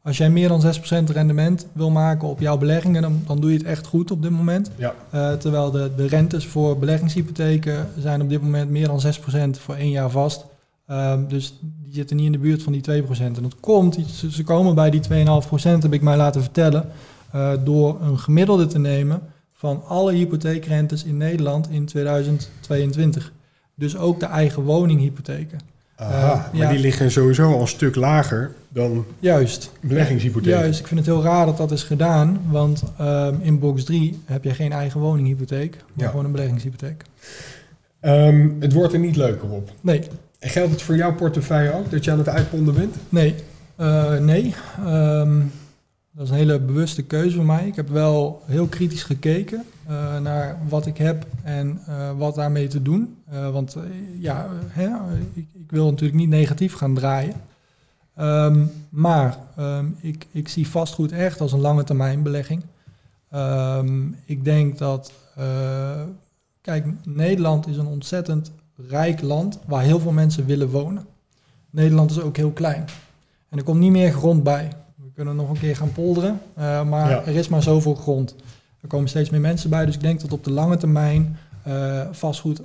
als 0.02 0.16
jij 0.16 0.30
meer 0.30 0.48
dan 0.48 0.62
6% 0.62 1.12
rendement 1.12 1.66
wil 1.72 1.90
maken 1.90 2.28
op 2.28 2.40
jouw 2.40 2.58
beleggingen, 2.58 3.02
dan, 3.02 3.22
dan 3.26 3.40
doe 3.40 3.50
je 3.50 3.56
het 3.58 3.66
echt 3.66 3.86
goed 3.86 4.10
op 4.10 4.22
dit 4.22 4.30
moment. 4.30 4.70
Ja. 4.76 4.94
Eh, 5.10 5.32
terwijl 5.32 5.70
de, 5.70 5.90
de 5.96 6.06
rentes 6.06 6.46
voor 6.46 6.78
beleggingshypotheken 6.78 7.88
zijn 7.98 8.22
op 8.22 8.28
dit 8.28 8.42
moment 8.42 8.70
meer 8.70 8.86
dan 8.86 9.02
6% 9.56 9.60
voor 9.60 9.74
één 9.74 9.90
jaar 9.90 10.10
vast. 10.10 10.44
Ehm, 10.86 11.26
dus 11.28 11.58
die 11.60 11.94
zitten 11.94 12.16
niet 12.16 12.26
in 12.26 12.32
de 12.32 12.38
buurt 12.38 12.62
van 12.62 12.72
die 12.72 12.82
2%. 12.82 13.36
En 13.36 13.42
dat 13.42 13.60
komt, 13.60 13.98
ze, 14.14 14.30
ze 14.30 14.44
komen 14.44 14.74
bij 14.74 14.90
die 14.90 15.00
2,5%, 15.00 15.82
heb 15.82 15.92
ik 15.92 16.02
mij 16.02 16.16
laten 16.16 16.42
vertellen, 16.42 16.88
eh, 17.30 17.52
door 17.64 18.00
een 18.00 18.18
gemiddelde 18.18 18.66
te 18.66 18.78
nemen 18.78 19.20
van 19.52 19.82
alle 19.86 20.12
hypotheekrentes 20.12 21.04
in 21.04 21.16
Nederland 21.16 21.70
in 21.70 21.86
2022. 21.86 23.32
Dus 23.74 23.96
ook 23.96 24.20
de 24.20 24.26
eigen 24.26 24.62
woninghypotheken. 24.62 25.71
Aha, 26.02 26.32
Eh, 26.32 26.52
maar 26.52 26.62
ja. 26.62 26.68
die 26.68 26.78
liggen 26.78 27.10
sowieso 27.10 27.52
al 27.52 27.60
een 27.60 27.68
stuk 27.68 27.94
lager 27.96 28.50
dan 28.68 29.04
Juist. 29.18 29.70
beleggingshypotheken. 29.80 30.58
Juist, 30.58 30.80
ik 30.80 30.86
vind 30.86 31.00
het 31.00 31.08
heel 31.08 31.22
raar 31.22 31.46
dat 31.46 31.56
dat 31.56 31.70
is 31.70 31.82
gedaan, 31.82 32.40
want 32.50 32.82
ehm, 32.98 33.34
in 33.40 33.58
box 33.58 33.84
3 33.84 34.18
heb 34.24 34.44
je 34.44 34.54
geen 34.54 34.72
eigen 34.72 35.00
woninghypotheek, 35.00 35.70
maar 35.76 36.04
Ja. 36.04 36.08
gewoon 36.10 36.24
een 36.24 36.32
beleggingshypotheek. 36.32 37.02
Ehm, 38.00 38.48
het 38.60 38.72
wordt 38.72 38.92
er 38.92 38.98
niet 38.98 39.16
leuker 39.16 39.48
op. 39.48 39.70
Nee, 39.80 40.02
En 40.38 40.48
geldt 40.50 40.70
het 40.70 40.82
voor 40.82 40.96
jouw 40.96 41.14
portefeuille 41.14 41.74
ook, 41.74 41.90
dat 41.90 42.04
je 42.04 42.10
aan 42.10 42.18
het 42.18 42.28
uitponden 42.28 42.74
bent? 42.74 42.96
nee, 43.08 43.34
Eh, 43.76 44.18
nee. 44.18 44.54
Ehm, 44.86 45.36
Dat 46.14 46.24
is 46.24 46.30
een 46.30 46.36
hele 46.36 46.60
bewuste 46.60 47.02
keuze 47.02 47.36
voor 47.36 47.44
mij. 47.44 47.66
Ik 47.66 47.76
heb 47.76 47.88
wel 47.88 48.42
heel 48.46 48.66
kritisch 48.66 49.02
gekeken 49.02 49.64
uh, 49.90 50.18
naar 50.20 50.58
wat 50.68 50.86
ik 50.86 50.96
heb 50.96 51.26
en 51.42 51.80
uh, 51.88 52.18
wat 52.18 52.34
daarmee 52.34 52.66
te 52.66 52.82
doen. 52.82 53.16
Uh, 53.32 53.50
want 53.50 53.76
ja, 54.18 54.48
hè, 54.66 54.88
ik, 55.32 55.46
ik, 55.52 55.70
wil 55.70 55.90
natuurlijk 55.90 56.18
niet 56.18 56.28
negatief 56.28 56.74
gaan 56.74 56.94
draaien. 56.94 57.34
Um, 58.20 58.70
maar 58.88 59.38
um, 59.58 59.96
ik, 60.00 60.26
ik, 60.30 60.48
zie 60.48 60.68
vastgoed 60.68 61.12
echt 61.12 61.40
als 61.40 61.52
een 61.52 61.60
lange 61.60 61.84
termijn 61.84 62.22
belegging. 62.22 62.62
Um, 63.34 64.16
ik 64.24 64.44
denk 64.44 64.78
dat, 64.78 65.12
kijk, 66.60 66.86
Nederland 67.04 67.66
is 67.66 67.76
een 67.76 67.86
ontzettend 67.86 68.52
rijk 68.88 69.20
land 69.20 69.58
waar 69.66 69.82
heel 69.82 70.00
veel 70.00 70.12
mensen 70.12 70.46
willen 70.46 70.68
wonen. 70.68 71.06
Nederland 71.70 72.10
is 72.10 72.20
ook 72.20 72.36
heel 72.36 72.52
klein. 72.52 72.84
En 73.48 73.58
er 73.58 73.64
komt 73.64 73.80
niet 73.80 73.92
meer 73.92 74.12
grond 74.12 74.42
bij. 74.42 74.72
We 75.12 75.18
kunnen 75.18 75.36
nog 75.36 75.50
een 75.50 75.58
keer 75.58 75.76
gaan 75.76 75.92
polderen, 75.92 76.40
uh, 76.58 76.88
maar 76.88 77.10
ja. 77.10 77.22
er 77.24 77.34
is 77.34 77.48
maar 77.48 77.62
zoveel 77.62 77.94
grond. 77.94 78.34
Er 78.80 78.88
komen 78.88 79.08
steeds 79.08 79.30
meer 79.30 79.40
mensen 79.40 79.70
bij, 79.70 79.86
dus 79.86 79.94
ik 79.94 80.00
denk 80.00 80.20
dat 80.20 80.32
op 80.32 80.44
de 80.44 80.50
lange 80.50 80.76
termijn 80.76 81.36
uh, 81.68 82.00
vastgoed 82.10 82.60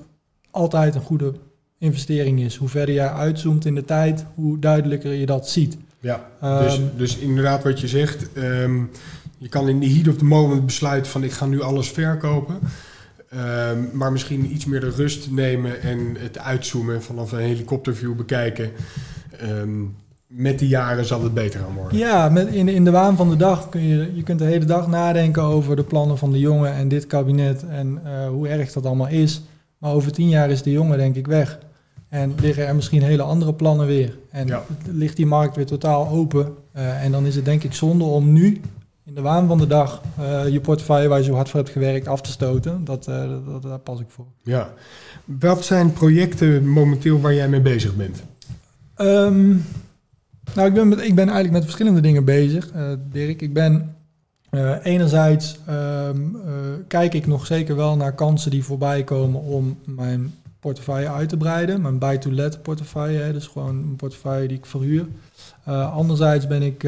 altijd 0.51 0.95
een 0.95 1.01
goede 1.01 1.33
investering 1.77 2.39
is. 2.39 2.55
Hoe 2.55 2.69
verder 2.69 2.95
je 2.95 3.11
uitzoomt 3.11 3.65
in 3.65 3.75
de 3.75 3.85
tijd, 3.85 4.25
hoe 4.35 4.59
duidelijker 4.59 5.13
je 5.13 5.25
dat 5.25 5.49
ziet. 5.49 5.77
Ja, 5.99 6.29
um, 6.43 6.59
dus, 6.59 6.79
dus 6.97 7.17
inderdaad 7.17 7.63
wat 7.63 7.79
je 7.79 7.87
zegt, 7.87 8.37
um, 8.37 8.89
je 9.37 9.49
kan 9.49 9.69
in 9.69 9.79
de 9.79 9.89
heat 9.89 10.07
of 10.07 10.15
the 10.15 10.25
moment 10.25 10.65
besluiten 10.65 11.11
van 11.11 11.23
ik 11.23 11.31
ga 11.31 11.45
nu 11.45 11.61
alles 11.61 11.89
verkopen. 11.89 12.59
Um, 13.69 13.89
maar 13.93 14.11
misschien 14.11 14.53
iets 14.53 14.65
meer 14.65 14.79
de 14.79 14.89
rust 14.89 15.31
nemen 15.31 15.81
en 15.81 16.15
het 16.19 16.37
uitzoomen 16.37 17.03
vanaf 17.03 17.31
een 17.31 17.39
helikopterview 17.39 18.15
bekijken. 18.15 18.71
Um, 19.43 19.95
met 20.27 20.59
de 20.59 20.67
jaren 20.67 21.05
zal 21.05 21.23
het 21.23 21.33
beter 21.33 21.59
gaan 21.59 21.73
worden. 21.73 21.97
Ja, 21.97 22.29
met 22.29 22.47
in, 22.47 22.67
in 22.67 22.83
de 22.83 22.91
waan 22.91 23.15
van 23.15 23.29
de 23.29 23.35
dag 23.35 23.69
kun 23.69 23.81
je, 23.81 24.11
je 24.15 24.23
kunt 24.23 24.39
de 24.39 24.45
hele 24.45 24.65
dag 24.65 24.87
nadenken 24.87 25.43
over 25.43 25.75
de 25.75 25.83
plannen 25.83 26.17
van 26.17 26.31
de 26.31 26.39
jongen 26.39 26.73
en 26.73 26.87
dit 26.87 27.07
kabinet 27.07 27.65
en 27.69 28.01
uh, 28.05 28.27
hoe 28.27 28.47
erg 28.47 28.71
dat 28.71 28.85
allemaal 28.85 29.07
is. 29.07 29.41
Maar 29.77 29.91
over 29.91 30.11
tien 30.11 30.29
jaar 30.29 30.49
is 30.49 30.61
de 30.61 30.71
jongen 30.71 30.97
denk 30.97 31.15
ik 31.15 31.27
weg. 31.27 31.59
En 32.09 32.35
liggen 32.41 32.67
er 32.67 32.75
misschien 32.75 33.03
hele 33.03 33.21
andere 33.21 33.53
plannen 33.53 33.87
weer. 33.87 34.17
En 34.31 34.47
ja. 34.47 34.63
ligt 34.91 35.15
die 35.15 35.25
markt 35.25 35.55
weer 35.55 35.65
totaal 35.65 36.09
open. 36.09 36.53
Uh, 36.75 37.03
en 37.03 37.11
dan 37.11 37.25
is 37.25 37.35
het 37.35 37.45
denk 37.45 37.63
ik 37.63 37.73
zonde 37.73 38.03
om 38.03 38.31
nu 38.33 38.61
in 39.05 39.15
de 39.15 39.21
waan 39.21 39.47
van 39.47 39.57
de 39.57 39.67
dag 39.67 40.01
uh, 40.19 40.47
je 40.47 40.59
portefeuille 40.59 41.07
waar 41.07 41.19
je 41.19 41.23
zo 41.23 41.33
hard 41.33 41.49
voor 41.49 41.59
hebt 41.59 41.71
gewerkt 41.71 42.07
af 42.07 42.21
te 42.21 42.31
stoten. 42.31 42.85
Dat, 42.85 43.03
dat, 43.03 43.45
dat, 43.45 43.61
daar 43.61 43.79
pas 43.79 43.99
ik 43.99 44.07
voor. 44.09 44.25
Ja. 44.43 44.73
Wat 45.25 45.65
zijn 45.65 45.93
projecten 45.93 46.67
momenteel 46.67 47.21
waar 47.21 47.33
jij 47.33 47.49
mee 47.49 47.61
bezig 47.61 47.95
bent? 47.95 48.23
Um, 48.97 49.65
nou, 50.55 50.67
ik 50.67 50.73
ben, 50.73 50.91
ik 50.91 51.15
ben 51.15 51.25
eigenlijk 51.25 51.51
met 51.51 51.63
verschillende 51.63 52.01
dingen 52.01 52.25
bezig, 52.25 52.73
uh, 52.75 52.91
Dirk. 53.11 53.41
Ik 53.41 53.53
ben 53.53 53.95
enerzijds 54.83 55.59
um, 55.69 56.37
kijk 56.87 57.13
ik 57.13 57.27
nog 57.27 57.45
zeker 57.45 57.75
wel 57.75 57.95
naar 57.95 58.13
kansen 58.13 58.51
die 58.51 58.63
voorbij 58.63 59.03
komen 59.03 59.41
om 59.41 59.77
mijn 59.85 60.33
portefeuille 60.59 61.09
uit 61.09 61.29
te 61.29 61.37
breiden. 61.37 61.81
Mijn 61.81 61.97
buy-to-let 61.99 62.61
portefeuille, 62.61 63.19
hè, 63.19 63.33
dus 63.33 63.47
gewoon 63.47 63.75
een 63.75 63.95
portefeuille 63.95 64.47
die 64.47 64.57
ik 64.57 64.65
verhuur. 64.65 65.05
anderzijds 65.93 66.47
ben 66.47 66.61
ik 66.61 66.87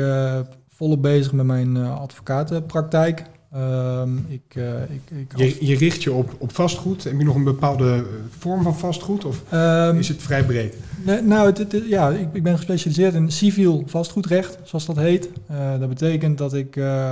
volop 0.69 1.01
bezig 1.01 1.31
met 1.31 1.45
mijn 1.45 1.77
advocatenpraktijk. 1.77 3.25
Um, 3.55 4.25
ik, 4.27 4.55
uh, 4.55 4.81
ik, 4.81 5.17
ik 5.17 5.37
je, 5.37 5.65
je, 5.65 5.75
richt 5.75 6.03
je 6.03 6.13
op, 6.13 6.35
op 6.37 6.55
vastgoed. 6.55 7.03
Heb 7.03 7.17
je 7.17 7.23
nog 7.23 7.35
een 7.35 7.43
bepaalde 7.43 8.05
vorm 8.37 8.63
van 8.63 8.77
vastgoed 8.77 9.25
of 9.25 9.43
um, 9.53 9.97
is 9.97 10.07
het 10.07 10.21
vrij 10.21 10.43
breed? 10.43 10.75
Nee, 11.05 11.21
nou, 11.21 11.45
het, 11.47 11.57
het, 11.57 11.83
ja, 11.87 12.09
ik, 12.09 12.27
ik, 12.33 12.43
ben 12.43 12.55
gespecialiseerd 12.55 13.13
in 13.13 13.31
civiel 13.31 13.83
vastgoedrecht, 13.85 14.57
zoals 14.63 14.85
dat 14.85 14.95
heet. 14.95 15.29
Uh, 15.51 15.79
dat 15.79 15.89
betekent 15.89 16.37
dat 16.37 16.53
ik, 16.53 16.75
uh, 16.75 17.11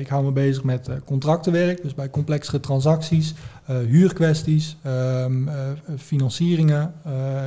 ik 0.00 0.08
hou 0.08 0.24
me 0.24 0.32
bezig 0.32 0.64
met 0.64 0.90
contractenwerk, 1.04 1.82
dus 1.82 1.94
bij 1.94 2.10
complexere 2.10 2.60
transacties, 2.60 3.34
huurkwesties, 3.66 4.76
ehm, 4.82 5.48
financieringen 5.98 6.94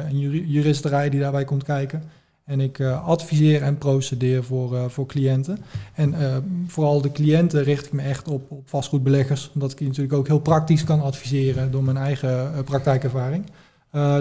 en 0.07 0.19
juristerij 0.47 1.09
die 1.09 1.19
daarbij 1.19 1.45
komt 1.45 1.63
kijken. 1.63 2.03
En 2.45 2.59
ik 2.59 2.79
uh, 2.79 3.07
adviseer 3.07 3.61
en 3.61 3.77
procedeer 3.77 4.43
voor, 4.43 4.73
uh, 4.73 4.85
voor 4.87 5.05
cliënten. 5.05 5.57
En 5.93 6.13
uh, 6.13 6.37
vooral 6.67 7.01
de 7.01 7.11
cliënten 7.11 7.63
richt 7.63 7.85
ik 7.85 7.91
me 7.91 8.01
echt 8.01 8.27
op, 8.27 8.51
op 8.51 8.69
vastgoedbeleggers. 8.69 9.51
Omdat 9.53 9.71
ik 9.71 9.77
die 9.77 9.87
natuurlijk 9.87 10.15
ook 10.15 10.27
heel 10.27 10.39
praktisch 10.39 10.83
kan 10.83 11.01
adviseren 11.01 11.71
door 11.71 11.83
mijn 11.83 11.97
eigen 11.97 12.63
praktijkervaring. 12.63 13.45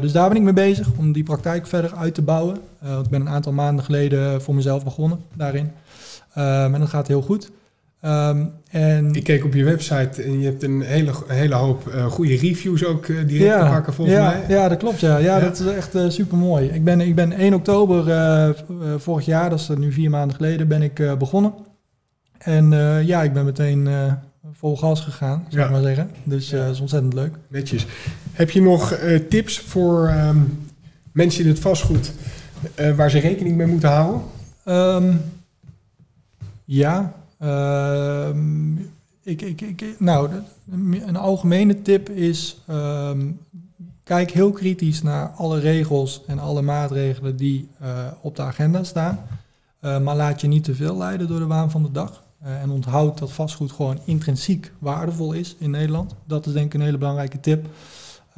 dus 0.01 0.13
daar 0.13 0.29
ben 0.29 0.37
ik 0.37 0.43
mee 0.43 0.53
bezig 0.53 0.89
om 0.99 1.13
die 1.13 1.23
praktijk 1.23 1.67
verder 1.67 1.95
uit 1.95 2.15
te 2.15 2.23
bouwen. 2.23 2.57
ik 2.81 3.09
ben 3.11 3.21
een 3.21 3.29
aantal 3.29 3.53
maanden 3.53 3.85
geleden 3.85 4.43
voor 4.43 4.55
mezelf 4.55 4.85
begonnen 4.85 5.21
daarin. 5.35 5.73
en 6.35 6.73
dat 6.79 6.89
gaat 6.89 7.09
heel 7.09 7.23
goed. 7.23 7.51
Um, 8.05 8.53
en 8.71 9.15
ik 9.15 9.25
keek 9.25 9.45
op 9.45 9.55
je 9.55 9.65
website 9.65 10.23
en 10.23 10.39
je 10.41 10.45
hebt 10.45 10.63
een 10.63 10.81
hele, 10.81 11.13
hele 11.27 11.55
hoop 11.55 11.89
uh, 11.89 12.07
goede 12.07 12.37
reviews 12.37 12.85
ook 12.85 13.07
uh, 13.07 13.27
direct 13.27 13.55
ja, 13.55 13.65
te 13.65 13.71
pakken 13.71 13.93
volgens 13.93 14.17
ja, 14.17 14.31
mij. 14.31 14.57
Ja, 14.57 14.69
dat 14.69 14.79
klopt. 14.79 15.01
Ja, 15.01 15.17
ja, 15.19 15.37
ja. 15.37 15.41
dat 15.41 15.61
is 15.61 15.67
echt 15.67 15.95
uh, 15.95 16.09
super 16.09 16.39
mooi. 16.39 16.69
Ik 16.69 16.85
ben, 16.85 17.01
ik 17.01 17.15
ben 17.15 17.33
1 17.33 17.55
oktober 17.55 18.05
vorig 18.99 19.27
jaar, 19.27 19.51
dat 19.51 19.61
is 19.61 19.69
nu 19.69 19.93
vier 19.93 20.11
maanden 20.11 20.37
geleden, 20.37 20.69
ben 20.69 20.83
ik 20.83 21.19
begonnen. 21.19 21.55
En 22.39 22.71
ja, 23.07 23.23
ik 23.23 23.33
ben 23.33 23.45
meteen 23.45 23.89
vol 24.53 24.77
gas 24.77 25.01
gegaan, 25.01 25.47
zou 25.49 25.65
ik 25.65 25.71
maar 25.71 25.83
zeggen. 25.83 26.11
Dus 26.25 26.49
dat 26.49 26.71
is 26.71 26.81
ontzettend 26.81 27.15
leuk. 27.15 27.35
Netjes. 27.49 27.87
Heb 28.33 28.51
je 28.51 28.63
nog 28.63 28.99
tips 29.29 29.59
voor 29.59 30.11
um, 30.11 30.67
mensen 31.13 31.43
in 31.43 31.49
het 31.49 31.59
vastgoed 31.59 32.13
waar 32.97 33.11
ze 33.11 33.19
rekening 33.19 33.57
mee 33.57 33.67
moeten 33.67 33.89
houden? 33.89 34.23
Um, 34.65 35.21
ja, 36.65 37.13
ik, 39.23 39.43
ik, 39.43 39.61
ik, 39.61 39.95
nou, 39.99 40.31
een 41.07 41.17
algemene 41.17 41.83
tip 41.83 42.09
is: 42.09 42.61
um, 42.71 43.41
kijk 44.03 44.31
heel 44.31 44.51
kritisch 44.51 45.03
naar 45.03 45.29
alle 45.29 45.59
regels 45.59 46.23
en 46.27 46.39
alle 46.39 46.63
maatregelen 46.63 47.37
die 47.37 47.69
uh, 47.83 48.07
op 48.21 48.37
de 48.37 48.43
agenda 48.43 48.85
staan. 48.85 49.19
Uh, 49.81 50.01
maar 50.01 50.17
laat 50.17 50.41
je 50.41 50.47
niet 50.47 50.65
te 50.65 50.75
veel 50.75 50.97
leiden 50.97 51.29
door 51.29 51.39
de 51.39 51.47
waan 51.47 51.71
van 51.71 51.83
de 51.83 51.93
dag. 51.93 52.23
Uh, 52.45 52.63
en 52.63 52.71
onthoud 52.71 53.19
dat 53.19 53.33
vastgoed 53.33 53.73
gewoon 53.73 53.99
intrinsiek 54.05 54.73
waardevol 54.79 55.33
is 55.33 55.57
in 55.59 55.71
Nederland. 55.71 56.15
Dat 56.25 56.47
is 56.47 56.53
denk 56.53 56.67
ik 56.67 56.75
een 56.75 56.87
hele 56.87 56.99
belangrijke 56.99 57.41
tip. 57.41 57.67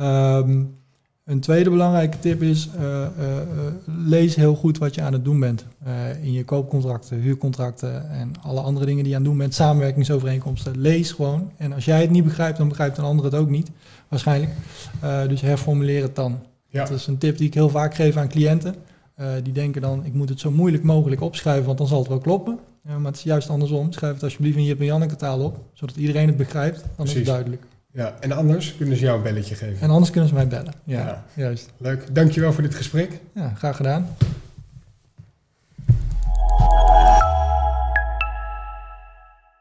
Um, 0.00 0.76
een 1.24 1.40
tweede 1.40 1.70
belangrijke 1.70 2.18
tip 2.18 2.42
is, 2.42 2.68
uh, 2.76 2.82
uh, 2.82 3.06
lees 3.84 4.34
heel 4.34 4.54
goed 4.54 4.78
wat 4.78 4.94
je 4.94 5.02
aan 5.02 5.12
het 5.12 5.24
doen 5.24 5.40
bent. 5.40 5.64
in 6.22 6.32
je 6.32 6.44
koopcontracten, 6.44 7.18
huurcontracten 7.20 8.10
en 8.10 8.32
alle 8.42 8.60
andere 8.60 8.86
dingen 8.86 9.02
die 9.02 9.12
je 9.12 9.16
aan 9.18 9.22
het 9.22 9.30
doen 9.30 9.40
bent, 9.40 9.54
samenwerkingsovereenkomsten. 9.54 10.80
Lees 10.80 11.12
gewoon. 11.12 11.50
En 11.56 11.72
als 11.72 11.84
jij 11.84 12.00
het 12.00 12.10
niet 12.10 12.24
begrijpt, 12.24 12.58
dan 12.58 12.68
begrijpt 12.68 12.98
een 12.98 13.04
ander 13.04 13.24
het 13.24 13.34
ook 13.34 13.50
niet, 13.50 13.70
waarschijnlijk. 14.08 14.52
dus 15.28 15.40
herformuleer 15.40 16.02
het 16.02 16.16
dan. 16.16 16.38
Ja. 16.68 16.84
Dat 16.84 16.98
is 16.98 17.06
een 17.06 17.18
tip 17.18 17.38
die 17.38 17.46
ik 17.46 17.54
heel 17.54 17.68
vaak 17.68 17.94
geef 17.94 18.16
aan 18.16 18.28
cliënten. 18.28 18.74
die 19.42 19.52
denken 19.52 19.82
dan, 19.82 20.04
ik 20.04 20.14
moet 20.14 20.28
het 20.28 20.40
zo 20.40 20.50
moeilijk 20.50 20.82
mogelijk 20.82 21.20
opschrijven, 21.20 21.66
want 21.66 21.78
dan 21.78 21.86
zal 21.86 21.98
het 21.98 22.08
wel 22.08 22.18
kloppen. 22.18 22.58
maar 22.82 23.04
het 23.04 23.16
is 23.16 23.22
juist 23.22 23.48
andersom. 23.50 23.92
Schrijf 23.92 24.14
het 24.14 24.22
alsjeblieft 24.22 24.56
in 24.56 24.64
je 24.64 24.76
en 24.76 24.84
Janneke 24.84 25.16
taal 25.16 25.40
op, 25.40 25.58
zodat 25.72 25.96
iedereen 25.96 26.26
het 26.26 26.36
begrijpt. 26.36 26.80
Dan 26.80 26.90
Precies. 26.94 27.12
is 27.12 27.18
het 27.18 27.26
duidelijk. 27.26 27.62
Ja, 27.94 28.14
en 28.20 28.32
anders 28.32 28.76
kunnen 28.76 28.96
ze 28.96 29.04
jou 29.04 29.16
een 29.16 29.22
belletje 29.22 29.54
geven. 29.54 29.80
En 29.80 29.90
anders 29.90 30.10
kunnen 30.10 30.28
ze 30.28 30.34
mij 30.34 30.48
bellen. 30.48 30.74
Ja, 30.84 30.98
ja. 31.06 31.24
juist. 31.34 31.72
Leuk. 31.76 32.14
Dankjewel 32.14 32.52
voor 32.52 32.62
dit 32.62 32.74
gesprek. 32.74 33.20
Ja, 33.34 33.52
graag 33.54 33.76
gedaan. 33.76 34.08